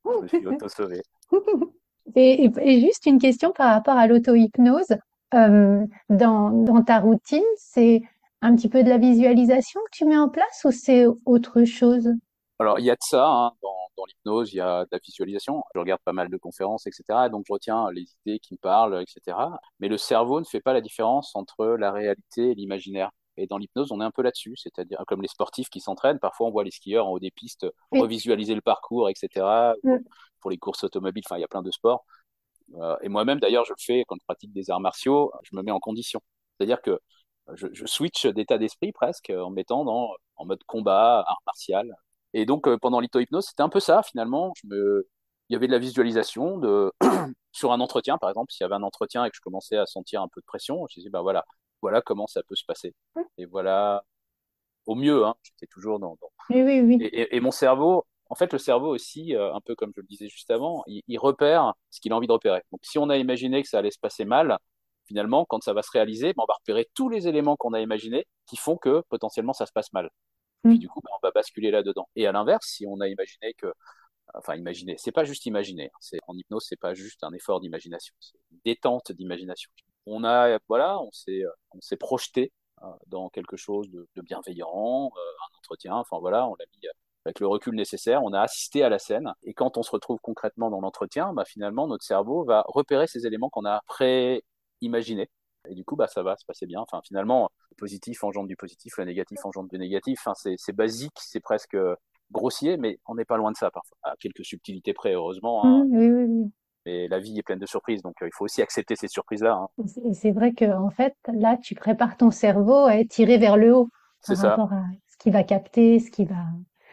[0.04, 1.02] je me suis auto-sauvé.
[2.16, 4.98] Et, et, juste une question par rapport à l'auto-hypnose.
[5.32, 8.02] Euh, dans, dans ta routine, c'est
[8.42, 12.10] un petit peu de la visualisation que tu mets en place ou c'est autre chose?
[12.58, 13.26] Alors, il y a de ça.
[13.26, 13.52] Hein.
[13.62, 15.62] Dans, dans l'hypnose, il y a de la visualisation.
[15.74, 17.28] Je regarde pas mal de conférences, etc.
[17.30, 19.36] Donc, je retiens les idées qui me parlent, etc.
[19.80, 23.10] Mais le cerveau ne fait pas la différence entre la réalité et l'imaginaire.
[23.36, 26.46] Et dans l'hypnose, on est un peu là-dessus, c'est-à-dire comme les sportifs qui s'entraînent, parfois
[26.46, 29.74] on voit les skieurs en haut des pistes revisualiser le parcours, etc.
[30.40, 32.04] Pour les courses automobiles, enfin il y a plein de sports.
[32.76, 35.62] Euh, et moi-même, d'ailleurs, je le fais quand je pratique des arts martiaux, je me
[35.62, 36.20] mets en condition.
[36.58, 37.00] C'est-à-dire que
[37.54, 41.94] je, je switch d'état d'esprit presque en mettant dans en mode combat, art martial.
[42.34, 44.52] Et donc euh, pendant l'hypnose, c'était un peu ça finalement.
[44.62, 45.08] Je me,
[45.48, 46.92] il y avait de la visualisation de
[47.52, 49.86] sur un entretien, par exemple, s'il y avait un entretien et que je commençais à
[49.86, 51.46] sentir un peu de pression, je disais bah voilà,
[51.80, 52.94] voilà comment ça peut se passer.
[53.38, 54.04] Et voilà,
[54.86, 56.16] au mieux, hein, j'étais toujours dans.
[56.20, 56.30] dans...
[56.50, 56.98] Oui, oui, oui.
[57.00, 60.06] Et, et, mon cerveau, en fait, le cerveau aussi, euh, un peu comme je le
[60.06, 62.62] disais juste avant, il, il repère ce qu'il a envie de repérer.
[62.72, 64.58] Donc, si on a imaginé que ça allait se passer mal,
[65.06, 67.80] finalement, quand ça va se réaliser, ben, on va repérer tous les éléments qu'on a
[67.80, 70.10] imaginés qui font que potentiellement ça se passe mal.
[70.64, 70.78] Et puis, mm.
[70.78, 72.08] du coup, ben, on va basculer là-dedans.
[72.16, 73.72] Et à l'inverse, si on a imaginé que
[74.32, 75.90] enfin imaginer, c'est pas juste imaginer.
[75.94, 76.18] Hein.
[76.26, 79.70] En hypnose, c'est pas juste un effort d'imagination, c'est une détente d'imagination
[80.06, 85.20] on a, voilà, on s'est, projeté euh, dans quelque chose de, bienveillant, euh,
[85.54, 85.94] un entretien.
[85.94, 86.88] Enfin voilà, on l'a mis
[87.26, 89.32] avec le recul nécessaire, on a assisté à la scène.
[89.44, 93.26] Et quand on se retrouve concrètement dans l'entretien, bah, finalement, notre cerveau va repérer ces
[93.26, 95.30] éléments qu'on a pré-imaginés.
[95.68, 96.80] Et du coup, bah, ça va se passer bien.
[96.80, 100.20] Enfin, finalement, le positif engendre du positif, le négatif engendre du négatif.
[100.24, 101.76] Enfin, c'est basique, c'est presque
[102.30, 103.96] grossier, mais on n'est pas loin de ça parfois.
[104.02, 105.64] À quelques subtilités près, heureusement.
[105.64, 105.84] Hein.
[105.84, 106.52] Mmh, oui, oui, oui.
[106.86, 109.54] Mais la vie est pleine de surprises, donc euh, il faut aussi accepter ces surprises-là.
[109.54, 109.84] Hein.
[110.12, 113.74] C'est vrai que en fait, là, tu prépares ton cerveau à être tiré vers le
[113.74, 113.88] haut
[114.26, 116.44] par rapport à ce qui va capter, ce qui va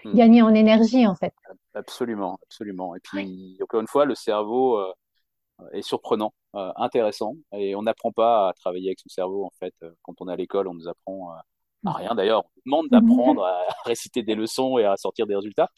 [0.05, 0.15] hmm.
[0.15, 1.33] gagner en énergie, en fait.
[1.73, 2.95] Absolument, absolument.
[2.95, 4.93] Et puis, encore une fois, le cerveau euh,
[5.71, 9.73] est surprenant, euh, intéressant, et on n'apprend pas à travailler avec son cerveau, en fait.
[10.01, 11.43] Quand on est à l'école, on nous apprend à
[11.83, 11.89] hmm.
[11.89, 12.43] rien d'ailleurs.
[12.45, 15.69] On nous demande d'apprendre à réciter des leçons et à sortir des résultats.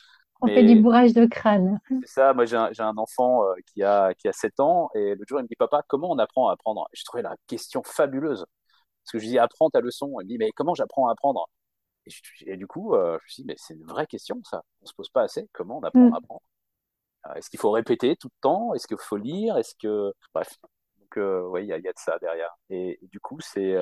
[0.41, 1.79] On fait du bourrage de crâne.
[1.87, 5.15] C'est ça, moi j'ai un, un, enfant euh, qui, a, qui a 7 ans et
[5.15, 6.85] le jour il me dit Papa, comment on apprend à apprendre?
[6.91, 8.45] Je trouvais la question fabuleuse.
[9.03, 10.19] Parce que je lui dis Apprends ta leçon.
[10.19, 11.47] Il me dit Mais comment j'apprends à apprendre?
[12.45, 14.63] Et, du coup, euh, je me suis dit Mais c'est une vraie question ça.
[14.81, 15.47] On se pose pas assez.
[15.53, 16.13] Comment on apprend mm.
[16.13, 16.41] à apprendre?
[16.41, 16.52] euh,
[17.35, 18.73] Est-ce qu'il faut répéter tout le temps?
[18.73, 19.57] Est-ce qu'il faut lire?
[19.57, 20.13] Est-ce que.
[20.33, 20.57] Bref.
[20.99, 22.49] Donc, oui, il y, a de ça derrière.
[22.69, 23.75] Et, du coup, c'est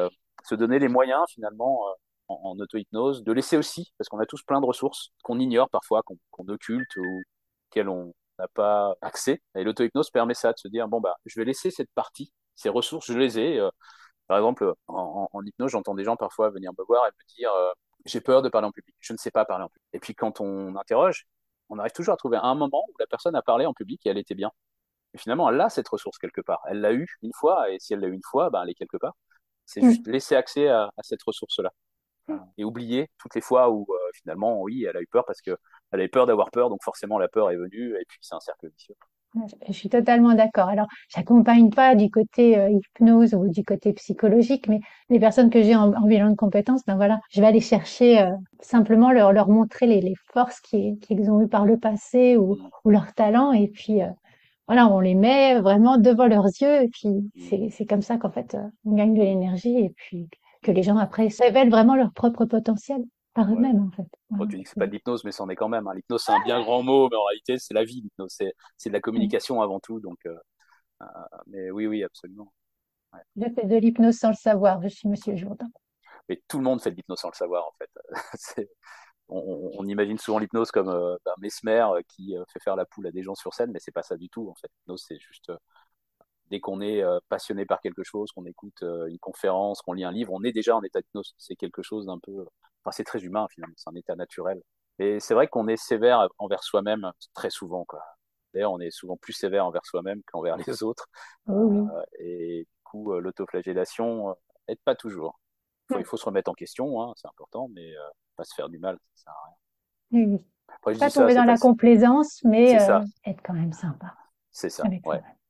[0.43, 1.85] se donner les moyens finalement
[2.27, 6.01] en, auto-hypnose, de laisser aussi, parce qu'on a tous plein de ressources qu'on ignore parfois,
[6.03, 7.21] qu'on occulte ou
[7.69, 9.41] auxquelles on n'a pas accès.
[9.55, 12.69] Et l'auto-hypnose permet ça, de se dire, bon, bah, je vais laisser cette partie, ces
[12.69, 13.59] ressources, je les ai.
[13.59, 13.69] Euh,
[14.27, 17.71] par exemple, en, hypnose, j'entends des gens parfois venir me voir et me dire, euh,
[18.05, 19.87] j'ai peur de parler en public, je ne sais pas parler en public.
[19.93, 21.27] Et puis quand on interroge,
[21.71, 24.09] on arrive toujours à trouver un moment où la personne a parlé en public et
[24.09, 24.51] elle était bien.
[25.13, 26.61] Et finalement, elle a cette ressource quelque part.
[26.67, 28.75] Elle l'a eu une fois, et si elle l'a eu une fois, ben, elle est
[28.75, 29.15] quelque part.
[29.65, 31.71] C'est juste laisser accès à, cette ressource-là.
[32.57, 35.57] Et oublier toutes les fois où euh, finalement, oui, elle a eu peur parce qu'elle
[35.91, 38.69] avait peur d'avoir peur, donc forcément la peur est venue, et puis c'est un cercle
[38.69, 38.95] vicieux.
[39.67, 40.67] Je suis totalement d'accord.
[40.67, 45.63] Alors, j'accompagne pas du côté euh, hypnose ou du côté psychologique, mais les personnes que
[45.63, 49.47] j'ai en, bilan de compétences, ben voilà, je vais aller chercher euh, simplement leur, leur
[49.47, 53.99] montrer les, forces qu'ils ont eues par le passé ou, ou leurs talents, et puis
[54.67, 58.57] voilà, on les met vraiment devant leurs yeux, et puis c'est comme ça qu'en fait
[58.85, 60.29] on gagne de l'énergie, et puis
[60.61, 63.01] que les gens après révèlent vraiment leur propre potentiel
[63.33, 64.07] par eux-mêmes en fait.
[64.49, 65.87] tu dis que c'est pas de l'hypnose, mais c'en est quand même.
[65.87, 65.93] Hein.
[65.95, 68.01] L'hypnose c'est un bien grand mot, mais en réalité c'est la vie.
[68.01, 68.37] L'hypnose
[68.77, 70.17] c'est de la communication avant tout, donc.
[70.25, 70.35] Euh,
[71.01, 71.05] euh,
[71.47, 72.51] mais oui, oui, absolument.
[73.13, 73.21] Ouais.
[73.37, 74.81] Je fais de l'hypnose sans le savoir.
[74.81, 75.69] Je suis Monsieur Jourdain.
[76.29, 77.89] Mais tout le monde fait de l'hypnose sans le savoir en fait.
[79.29, 83.11] on, on, imagine souvent l'hypnose comme euh, ben, Mesmer qui fait faire la poule à
[83.11, 84.69] des gens sur scène, mais c'est pas ça du tout en fait.
[84.81, 85.51] L'hypnose c'est juste
[86.49, 90.33] dès qu'on est passionné par quelque chose, qu'on écoute une conférence, qu'on lit un livre,
[90.33, 91.33] on est déjà en état d'hypnose.
[91.37, 92.45] C'est quelque chose d'un peu
[92.83, 94.61] Enfin, c'est très humain finalement, c'est un état naturel.
[94.99, 97.85] Et c'est vrai qu'on est sévère envers soi-même très souvent.
[97.85, 98.03] Quoi.
[98.53, 101.07] D'ailleurs, on est souvent plus sévère envers soi-même qu'envers les autres.
[101.49, 101.85] Euh,
[102.19, 104.35] et du coup, euh, l'autoflagellation
[104.67, 105.39] n'aide pas toujours.
[105.97, 108.79] Il faut se remettre en question, hein, c'est important, mais euh, pas se faire du
[108.79, 110.29] mal, ça sert à rien.
[110.29, 110.97] Oui.
[110.99, 112.71] pas tomber dans la complaisance, mais
[113.25, 114.15] être quand même sympa.
[114.51, 115.01] C'est ça, ouais.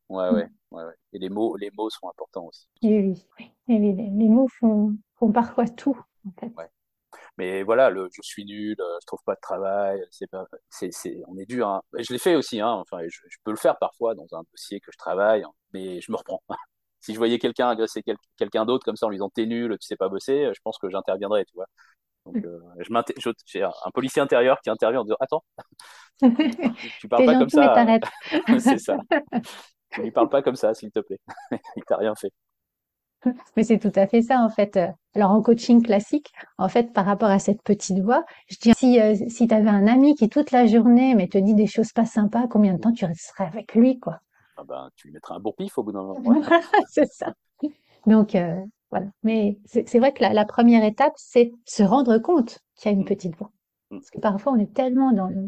[0.09, 2.67] Ouais, ouais, ouais, Et les mots, les mots sont importants aussi.
[2.82, 3.51] Oui, oui.
[3.67, 6.51] Et les, les, mots font, font parfois tout, en fait.
[6.57, 6.69] Ouais.
[7.38, 10.91] Mais voilà, le je suis nul, euh, je trouve pas de travail, c'est pas, c'est,
[10.91, 11.67] c'est, on est dur.
[11.67, 11.82] Hein.
[11.97, 12.69] Je l'ai fait aussi, hein.
[12.69, 15.51] Enfin, je, je, peux le faire parfois dans un dossier que je travaille, hein.
[15.73, 16.43] mais je me reprends.
[17.01, 18.03] si je voyais quelqu'un agresser
[18.38, 20.77] quelqu'un d'autre comme ça en lui disant t'es nul, tu sais pas bosser, je pense
[20.77, 21.67] que j'interviendrais, tu vois.
[22.25, 25.43] Donc, euh, je j'ai un policier intérieur qui intervient en disant attends,
[26.99, 27.86] tu, parles pas comme ça.
[28.59, 28.97] c'est ça.
[29.89, 31.19] Tu lui parles pas comme ça, s'il te plaît.
[31.75, 32.32] Il t'a rien fait.
[33.55, 34.80] Mais c'est tout à fait ça, en fait.
[35.15, 38.99] Alors, en coaching classique, en fait, par rapport à cette petite voix, je dis, si,
[38.99, 41.91] euh, si tu avais un ami qui toute la journée, mais te dit des choses
[41.91, 44.19] pas sympas, combien de temps tu resterais avec lui, quoi?
[44.57, 46.41] Ah ben, tu lui mettrais un bon pif au bout d'un moment.
[46.89, 47.34] c'est ça.
[48.05, 48.55] Donc, euh,
[48.89, 49.07] voilà.
[49.24, 52.97] Mais c'est vrai que la, la, première étape, c'est se rendre compte qu'il y a
[52.97, 53.05] une mm.
[53.05, 53.51] petite voix.
[53.89, 53.97] Mm.
[53.97, 55.47] Parce que parfois, on est tellement dans le,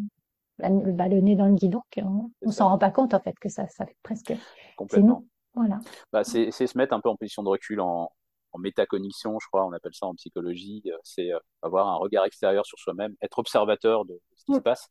[0.59, 3.49] bah, le nez dans le guidon qu'on on s'en rend pas compte, en fait, que
[3.49, 4.34] ça, ça fait presque...
[4.78, 5.24] Complètement.
[5.54, 5.80] Voilà.
[6.12, 8.12] Bah, c'est se mettre un peu en position de recul, en,
[8.54, 10.84] en métacognition, je crois, on appelle ça en psychologie.
[10.88, 14.60] Euh, c'est euh, avoir un regard extérieur sur soi-même, être observateur de ce qui se
[14.60, 14.88] passe.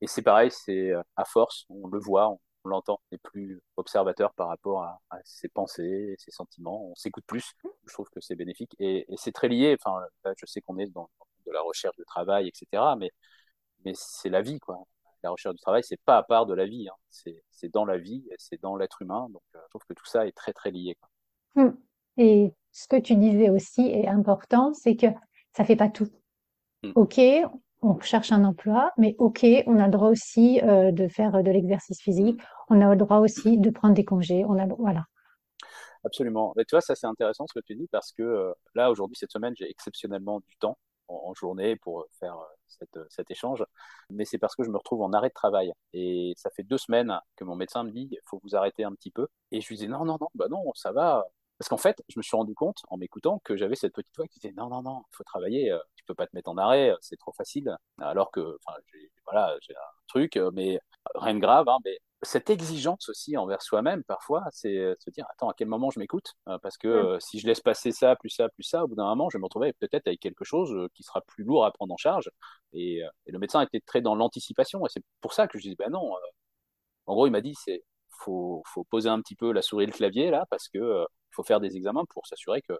[0.00, 2.38] Et c'est pareil, c'est euh, à force, on le voit, on,
[2.68, 7.52] l'entend, on est plus observateur par rapport à, ses pensées, ses sentiments, on s'écoute plus.
[7.86, 9.76] Je trouve que c'est bénéfique et, et c'est très lié.
[9.80, 11.10] Enfin, là, je sais qu'on est dans
[11.46, 12.96] de la recherche de travail, etc.
[12.98, 13.10] Mais,
[13.84, 14.84] mais c'est la vie, quoi
[15.22, 17.32] la recherche du travail, c'est pas à part de la vie, hein.
[17.50, 19.28] c'est dans la vie, c'est dans l'être humain.
[19.30, 20.96] Donc, euh, je trouve que tout ça est très, très lié.
[21.54, 21.70] Mmh.
[22.18, 25.06] Et ce que tu disais aussi est important, c'est que
[25.56, 26.08] ça fait pas tout.
[26.82, 26.92] Mmh.
[26.96, 27.20] OK,
[27.82, 31.50] on cherche un emploi, mais OK, on a le droit aussi euh, de faire de
[31.50, 35.04] l'exercice physique, on a le droit aussi de prendre des congés, on a voilà.
[36.04, 36.52] Absolument.
[36.56, 39.16] Mais tu vois, ça c'est intéressant ce que tu dis parce que euh, là aujourd'hui
[39.16, 40.78] cette semaine j'ai exceptionnellement du temps
[41.08, 43.64] en, journée pour faire euh, cet échange,
[44.10, 45.72] mais c'est parce que je me retrouve en arrêt de travail.
[45.92, 48.94] Et ça fait deux semaines que mon médecin me dit, il faut vous arrêter un
[48.94, 49.28] petit peu.
[49.50, 51.24] Et je lui disais, non, non, non, bah non, ça va.
[51.58, 54.26] Parce qu'en fait, je me suis rendu compte en m'écoutant que j'avais cette petite voix
[54.28, 56.58] qui disait, non, non, non, il faut travailler, euh, tu peux pas te mettre en
[56.58, 57.76] arrêt, c'est trop facile.
[57.98, 58.78] Alors que, enfin,
[59.24, 60.80] voilà, j'ai un truc, euh, mais
[61.14, 65.26] rien de grave, hein, mais cette exigence aussi envers soi-même, parfois, c'est euh, se dire
[65.30, 68.16] attends, à quel moment je m'écoute euh, Parce que euh, si je laisse passer ça,
[68.16, 70.44] plus ça, plus ça, au bout d'un moment, je vais me retrouver peut-être avec quelque
[70.44, 72.30] chose qui sera plus lourd à prendre en charge.
[72.72, 74.86] Et, le médecin était très dans l'anticipation.
[74.86, 76.14] Et c'est pour ça que je dis ben non.
[77.06, 77.82] en gros, il m'a dit c'est
[78.20, 81.34] faut, faut poser un petit peu la souris et le clavier là, parce que il
[81.34, 82.78] faut faire des examens pour s'assurer que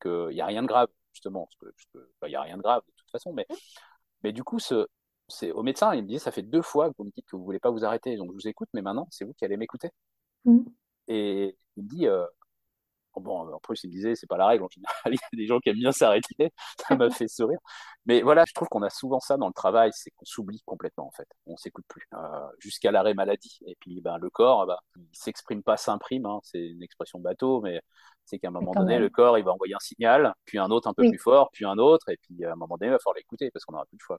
[0.00, 1.48] qu'il n'y a rien de grave, justement.
[1.60, 3.32] Parce que, il n'y a rien de grave de toute façon.
[3.32, 3.46] Mais,
[4.22, 4.86] mais du coup, ce,
[5.28, 7.36] c'est au médecin, il me disait, ça fait deux fois que vous me dites que
[7.36, 9.56] vous voulez pas vous arrêter, donc je vous écoute, mais maintenant, c'est vous qui allez
[9.56, 9.90] m'écouter.
[10.44, 10.60] Mmh.
[11.08, 12.26] Et il me dit, euh,
[13.20, 15.36] bon, en plus, il me disait, c'est pas la règle, en général, il y a
[15.36, 16.52] des gens qui aiment bien s'arrêter,
[16.88, 17.58] ça m'a fait sourire.
[18.06, 21.06] Mais voilà, je trouve qu'on a souvent ça dans le travail, c'est qu'on s'oublie complètement,
[21.06, 21.28] en fait.
[21.46, 23.58] On s'écoute plus, euh, jusqu'à l'arrêt maladie.
[23.66, 27.60] Et puis, ben, le corps, ben, il s'exprime pas, s'imprime, hein, c'est une expression bateau,
[27.60, 27.80] mais
[28.24, 30.88] c'est qu'à un moment donné, le corps, il va envoyer un signal, puis un autre
[30.88, 32.98] un peu plus fort, puis un autre, et puis à un moment donné, il va
[32.98, 34.18] falloir l'écouter parce qu'on n'aura plus de choix.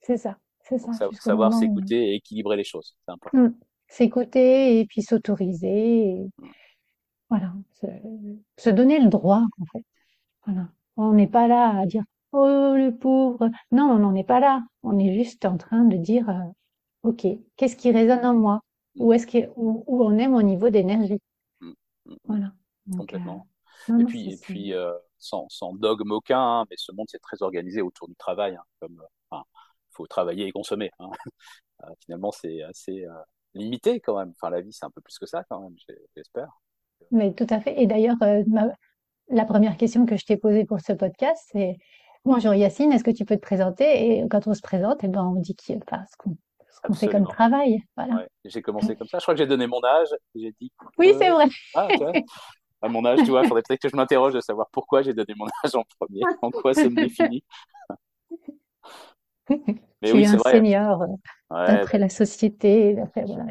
[0.00, 0.92] C'est ça, c'est ça.
[1.12, 3.38] savoir s'écouter et équilibrer les choses, c'est important.
[3.38, 3.54] Mmh.
[3.88, 6.30] S'écouter et puis s'autoriser.
[6.38, 6.48] Mmh.
[7.32, 7.54] Voilà,
[8.58, 9.82] se, donner le droit, en fait.
[10.44, 10.68] Voilà.
[10.98, 13.48] On n'est pas là à dire Oh, le pauvre.
[13.70, 14.62] Non, on n'en est pas là.
[14.82, 17.26] On est juste en train de dire euh, ok,
[17.56, 18.60] qu'est-ce qui résonne en moi?
[18.96, 21.22] Où est-ce que, où, on est mon niveau d'énergie?
[21.60, 21.74] Mm, mm,
[22.04, 22.16] mm.
[22.24, 22.52] Voilà.
[22.98, 23.48] Complètement.
[23.88, 27.22] Euh, et puis, et puis euh, sans, sans, dogme aucun, hein, mais ce monde c'est
[27.22, 28.56] très organisé autour du travail.
[28.56, 29.44] Hein, comme, enfin,
[29.92, 30.90] faut travailler et consommer.
[30.98, 31.08] Hein.
[32.04, 33.06] finalement, c'est assez
[33.54, 34.34] limité quand même.
[34.36, 35.76] Enfin, la vie, c'est un peu plus que ça quand même,
[36.14, 36.50] j'espère.
[37.10, 37.80] Mais tout à fait.
[37.80, 38.16] Et d'ailleurs,
[39.28, 41.76] la première question que je t'ai posée pour ce podcast, c'est
[42.24, 44.18] Bonjour Yacine, est-ce que tu peux te présenter?
[44.18, 47.26] Et quand on se présente, eh ben, on dit qui, enfin, ce qu'on fait comme
[47.26, 47.82] travail.
[47.96, 48.26] Voilà.
[48.44, 49.18] j'ai commencé comme ça.
[49.18, 50.08] Je crois que j'ai donné mon âge.
[50.36, 50.70] J'ai dit.
[50.98, 51.46] Oui, c'est vrai.
[51.74, 51.88] Ah,
[52.82, 55.14] à mon âge, tu vois, il faudrait peut-être que je m'interroge de savoir pourquoi j'ai
[55.14, 57.42] donné mon âge en premier, en quoi ça me définit?
[59.50, 59.58] Mais
[60.04, 60.52] tu oui, es un vrai.
[60.52, 61.04] senior
[61.52, 62.94] d'après la société.
[62.94, 63.44] D'après, voilà.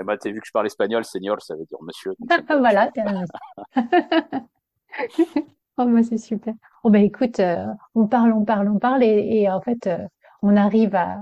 [0.00, 2.12] Eh ben, tu as vu que je parle espagnol, senior, ça veut dire monsieur.
[2.48, 2.90] voilà,
[5.78, 6.54] Oh, bah, c'est super.
[6.84, 9.98] Oh, bah, écoute, euh, on parle, on parle, on parle, et, en fait, euh,
[10.42, 11.20] on arrive à,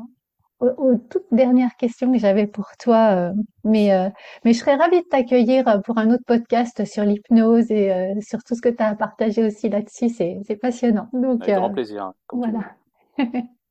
[0.60, 3.10] aux, toutes dernières questions que j'avais pour toi.
[3.16, 3.32] Euh,
[3.64, 3.90] mais,
[4.44, 8.54] mais je serais ravie de t'accueillir pour un autre podcast sur l'hypnose et sur tout
[8.54, 10.08] ce que tu as à partager aussi là-dessus.
[10.08, 11.08] C'est, c'est passionnant.
[11.12, 12.12] Donc, Avec grand plaisir.
[12.32, 12.60] Voilà.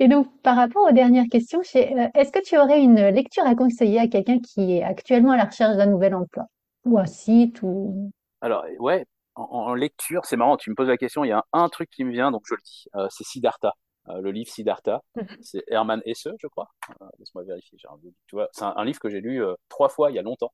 [0.00, 4.00] Et donc, par rapport aux dernières questions, est-ce que tu aurais une lecture à conseiller
[4.00, 6.46] à quelqu'un qui est actuellement à la recherche d'un nouvel emploi?
[6.86, 11.24] Ou un site ou alors, ouais, en, lecture, c'est marrant, tu me poses la question,
[11.24, 13.74] il y a un, truc qui me vient, donc je le dis, euh, c'est Siddhartha,
[14.08, 15.02] euh, le livre Siddhartha.
[15.42, 16.68] C'est Hermann Hesse, je crois.
[17.02, 17.78] Euh, laisse-moi vérifier.
[17.88, 20.52] Un tu vois, c'est un, livre que j'ai lu trois fois il y a longtemps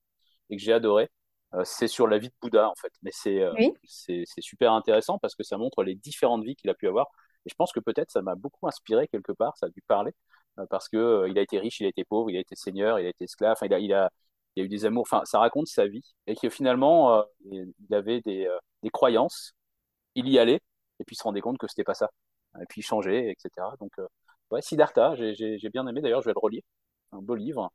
[0.51, 1.09] et que j'ai adoré.
[1.63, 2.93] c'est sur la vie de Bouddha, en fait.
[3.03, 3.41] Mais c'est
[3.85, 7.07] c'est super intéressant parce que ça montre les différentes vies qu'il a pu avoir.
[7.47, 10.13] Et je pense que peut-être ça m'a beaucoup inspiré quelque part, ça a dû parler,
[10.71, 13.07] parce que il a été riche, il a été pauvre, il a été seigneur, il
[13.07, 14.11] a été esclave, il a, il a
[14.57, 17.95] il a eu des amours, enfin, ça raconte sa vie, et que finalement, euh, il
[17.95, 19.55] avait des, euh, des, croyances,
[20.15, 20.61] il y allait,
[21.01, 22.11] et puis il se rendait compte que c'était pas ça,
[22.61, 23.77] et puis il changeait, etc.
[23.81, 24.07] Donc, euh,
[24.51, 26.63] ouais, Siddhartha, j'ai bien aimé, d'ailleurs, je vais le relire,
[27.13, 27.73] un beau livre.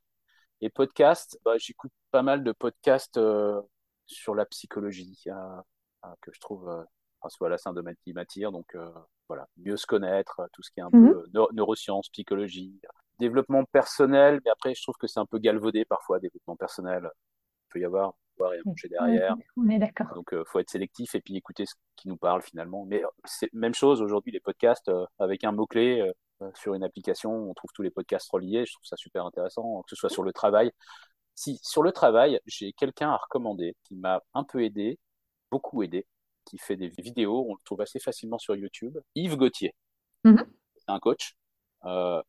[0.60, 3.20] Et podcast, bah, j'écoute pas mal de podcasts
[4.06, 5.24] sur la psychologie,
[6.20, 6.86] que je trouve,
[7.22, 8.76] enfin, voilà, c'est un domaine qui m'attire, donc
[9.28, 11.12] voilà, mieux se connaître, tout ce qui est un mhm.
[11.12, 12.80] peu neurosciences, psychologie,
[13.18, 17.08] développement personnel, mais après, je trouve que c'est un peu galvaudé parfois, développement personnel.
[17.08, 19.36] Il peut y avoir, voir et manger derrière.
[19.56, 20.12] On est d'accord.
[20.14, 22.84] Donc, il euh, faut être sélectif et puis écouter ce qui nous parle finalement.
[22.84, 26.10] Mais euh, c'est même chose aujourd'hui, les podcasts, euh, avec un mot-clé
[26.54, 28.66] sur une application, on trouve tous les podcasts reliés.
[28.66, 30.72] Je trouve ça super intéressant, que ce soit sur le travail.
[31.36, 34.98] Si, sur le travail, j'ai quelqu'un à recommander qui m'a un peu aidé,
[35.52, 36.04] beaucoup aidé,
[36.44, 38.98] qui fait des vidéos, on le trouve assez facilement sur YouTube.
[39.14, 39.74] Yves Gauthier.
[40.24, 41.34] C'est un coach.
[41.84, 42.22] Euh,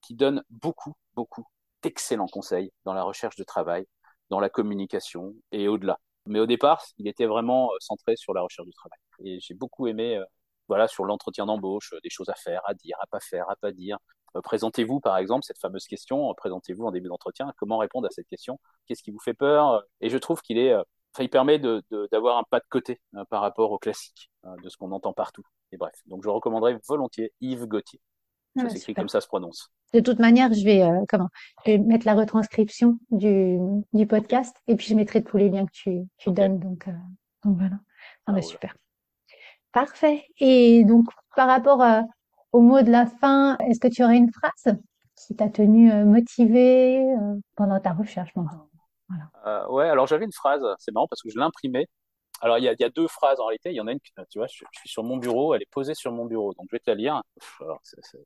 [0.00, 1.44] qui donne beaucoup, beaucoup
[1.82, 3.86] d'excellents conseils dans la recherche de travail,
[4.30, 5.98] dans la communication et au-delà.
[6.26, 8.98] Mais au départ, il était vraiment euh, centré sur la recherche du travail.
[9.24, 10.24] Et j'ai beaucoup aimé, euh,
[10.68, 13.72] voilà, sur l'entretien d'embauche, des choses à faire, à dire, à pas faire, à pas
[13.72, 13.98] dire.
[14.42, 16.32] présentez-vous, par exemple, cette fameuse question.
[16.34, 17.52] présentez-vous en début d'entretien.
[17.58, 20.74] Comment répondre à cette question Qu'est-ce qui vous fait peur Et je trouve qu'il est,
[21.20, 24.30] il permet de, d'avoir un pas de côté par rapport au classique
[24.62, 25.42] de ce qu'on entend partout.
[25.72, 28.00] Et bref, donc je recommanderais volontiers Yves Gauthier.
[28.56, 29.70] Ça s'écrit comme ça se prononce.
[29.94, 31.28] De toute manière, je vais euh, comment
[31.64, 33.58] Je vais mettre la retranscription du,
[33.92, 36.58] du podcast et puis je mettrai tous les liens que tu, tu donnes.
[36.58, 36.92] Donc, euh,
[37.44, 37.76] donc voilà.
[38.26, 38.74] Ah, bah, super.
[39.72, 40.24] Parfait.
[40.38, 42.02] Et donc par rapport euh,
[42.52, 44.76] au mot de la fin, est-ce que tu aurais une phrase
[45.16, 47.02] qui t'a tenu motivé
[47.56, 48.34] pendant ta recherche
[49.42, 49.70] voilà.
[49.70, 49.88] Ouais.
[49.88, 50.64] Alors j'avais une phrase.
[50.78, 51.86] C'est marrant parce que je l'imprimais
[52.42, 53.70] alors, il y, a, y, a, deux phrases en réalité.
[53.70, 55.94] Il y en a une, tu vois, je, suis sur mon bureau, elle est posée
[55.94, 56.52] sur mon bureau.
[56.54, 57.22] Donc, je vais te la lire.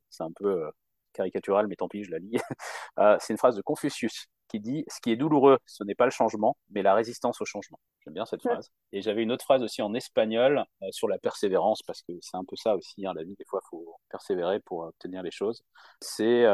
[0.09, 0.71] C'est un peu euh,
[1.13, 2.33] caricatural, mais tant pis, je la lis.
[2.99, 6.05] Euh, c'est une phrase de Confucius qui dit Ce qui est douloureux, ce n'est pas
[6.05, 7.79] le changement, mais la résistance au changement.
[8.03, 8.71] J'aime bien cette phrase.
[8.91, 12.37] Et j'avais une autre phrase aussi en espagnol euh, sur la persévérance, parce que c'est
[12.37, 15.29] un peu ça aussi, hein, la vie, des fois, il faut persévérer pour obtenir les
[15.29, 15.63] choses.
[16.01, 16.47] C'est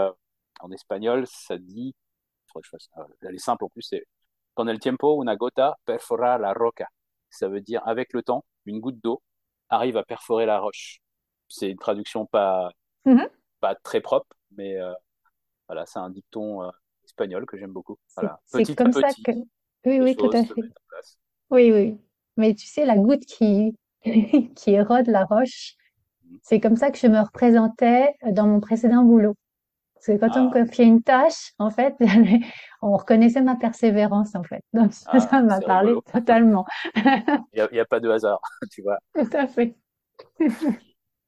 [0.60, 1.96] en espagnol, ça dit,
[2.48, 2.90] faudrait que je fasse,
[3.22, 4.06] elle est simple en plus, c'est
[4.54, 6.90] Con el tiempo, una gota perfora la roca
[7.34, 9.22] ça veut dire avec le temps, une goutte d'eau
[9.70, 11.00] arrive à perforer la roche.
[11.50, 12.72] C'est une traduction pas,
[13.06, 13.28] mhm.
[13.60, 14.94] pas très propre, mais euh,
[15.68, 16.70] voilà, c'est un dicton euh,
[17.04, 17.98] espagnol que j'aime beaucoup.
[18.16, 18.40] Voilà.
[18.46, 19.32] C'est comme ça que.
[19.86, 20.62] Oui, oui, tout à fait.
[21.50, 22.00] Oui, oui.
[22.38, 23.76] Mais tu sais, la goutte qui,
[24.56, 25.74] qui érode la roche,
[26.24, 26.40] mhm.
[26.44, 29.36] c'est comme ça que je me représentais dans mon précédent boulot.
[30.06, 30.52] Que quand on ah.
[30.52, 31.96] confiait une tâche, en fait,
[32.82, 34.62] on reconnaissait ma persévérance, en fait.
[34.74, 36.66] Donc, ça ah, m'a parlé totalement.
[37.54, 38.42] Il n'y a, pas de hasard,
[38.72, 38.98] tu vois.
[39.16, 39.76] Tout à fait.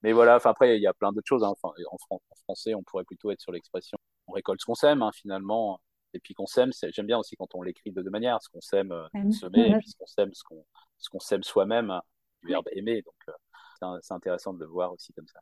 [0.03, 1.43] Mais voilà, après, il y a plein d'autres choses.
[1.43, 1.53] Hein.
[1.59, 1.73] Enfin,
[2.09, 3.97] en, français, on pourrait plutôt être sur l'expression
[4.27, 5.79] on récolte ce qu'on sème, hein, finalement.
[6.13, 8.61] Et puis qu'on sème, j'aime bien aussi quand on l'écrit de deux manières, ce qu'on
[8.61, 10.65] sème, euh, semer, et puis ce qu'on sème, ce qu'on
[11.11, 11.99] qu'on sème soi-même,
[12.41, 13.01] du verbe aimer.
[13.01, 15.39] Donc, euh, c'est intéressant de le voir aussi comme ça.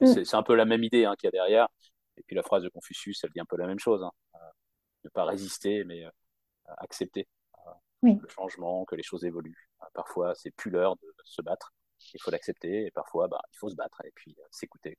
[0.00, 0.24] Mm.
[0.24, 1.68] C'est un peu la même idée hein, qu'il y a derrière.
[2.18, 4.02] Et puis la phrase de Confucius, elle dit un peu la même chose.
[4.02, 4.12] Hein.
[4.34, 4.38] Euh,
[5.04, 6.04] ne pas résister, mais
[6.78, 7.26] accepter
[8.02, 8.18] oui.
[8.20, 9.68] le changement, que les choses évoluent.
[9.94, 11.72] Parfois, c'est plus l'heure de se battre,
[12.14, 14.98] il faut l'accepter, et parfois, bah, il faut se battre et puis s'écouter.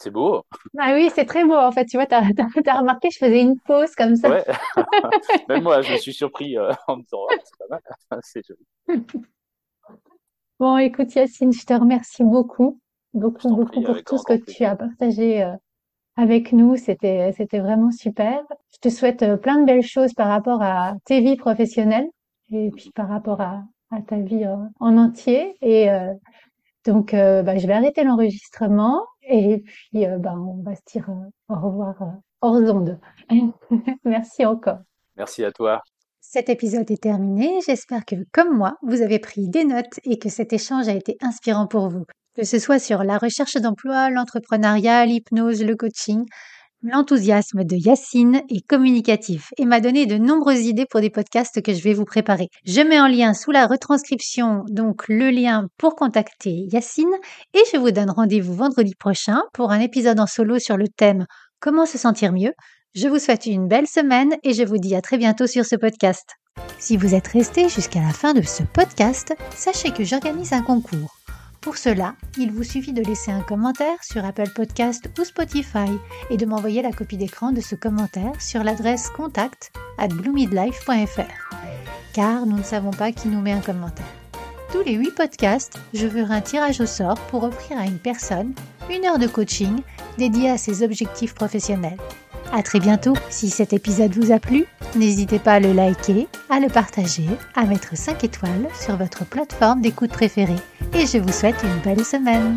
[0.00, 0.44] C'est beau.
[0.78, 1.56] Ah oui, c'est très beau.
[1.56, 4.30] En fait, tu vois, tu as, remarqué, je faisais une pause comme ça.
[4.30, 4.44] Ouais.
[5.48, 7.82] Même moi, je me suis surpris en me disant, oh, c'est pas mal,
[8.22, 8.64] c'est joli.
[10.60, 12.80] Bon, écoute, Yacine, je te remercie beaucoup,
[13.14, 15.52] beaucoup, beaucoup pour tout ce que tu as partagé euh,
[16.16, 16.76] avec nous.
[16.76, 18.42] C'était, c'était vraiment super.
[18.72, 22.08] Je te souhaite euh, plein de belles choses par rapport à tes vies professionnelles
[22.50, 25.56] et puis par rapport à, à ta vie euh, en entier.
[25.60, 25.88] Et
[26.86, 31.10] donc, bah, je vais arrêter l'enregistrement et puis bah, on va se dire
[31.48, 31.96] au revoir
[32.40, 32.98] hors onde.
[34.04, 34.78] Merci encore.
[35.16, 35.82] Merci à toi.
[36.30, 37.60] Cet épisode est terminé.
[37.66, 41.16] J'espère que, comme moi, vous avez pris des notes et que cet échange a été
[41.22, 42.04] inspirant pour vous.
[42.38, 46.24] Que ce soit sur la recherche d'emploi, l'entrepreneuriat, l'hypnose, le coaching,
[46.84, 51.74] l'enthousiasme de Yacine est communicatif et m'a donné de nombreuses idées pour des podcasts que
[51.74, 52.46] je vais vous préparer.
[52.64, 57.10] Je mets en lien sous la retranscription donc le lien pour contacter Yacine
[57.54, 61.26] et je vous donne rendez-vous vendredi prochain pour un épisode en solo sur le thème
[61.58, 62.52] Comment se sentir mieux
[62.94, 65.76] je vous souhaite une belle semaine et je vous dis à très bientôt sur ce
[65.76, 66.30] podcast.
[66.78, 71.17] Si vous êtes resté jusqu'à la fin de ce podcast, sachez que j'organise un concours.
[71.60, 75.90] Pour cela, il vous suffit de laisser un commentaire sur Apple Podcast ou Spotify
[76.30, 81.56] et de m'envoyer la copie d'écran de ce commentaire sur l'adresse contact at bloomidlife.fr.
[82.14, 84.06] Car nous ne savons pas qui nous met un commentaire.
[84.72, 88.54] Tous les 8 podcasts, je ferai un tirage au sort pour offrir à une personne
[88.90, 89.80] une heure de coaching
[90.16, 91.98] dédiée à ses objectifs professionnels.
[92.52, 93.14] À très bientôt.
[93.28, 94.64] Si cet épisode vous a plu,
[94.96, 99.82] n'hésitez pas à le liker, à le partager, à mettre 5 étoiles sur votre plateforme
[99.82, 100.56] d'écoute préférée.
[100.94, 102.56] Et je vous souhaite une belle semaine.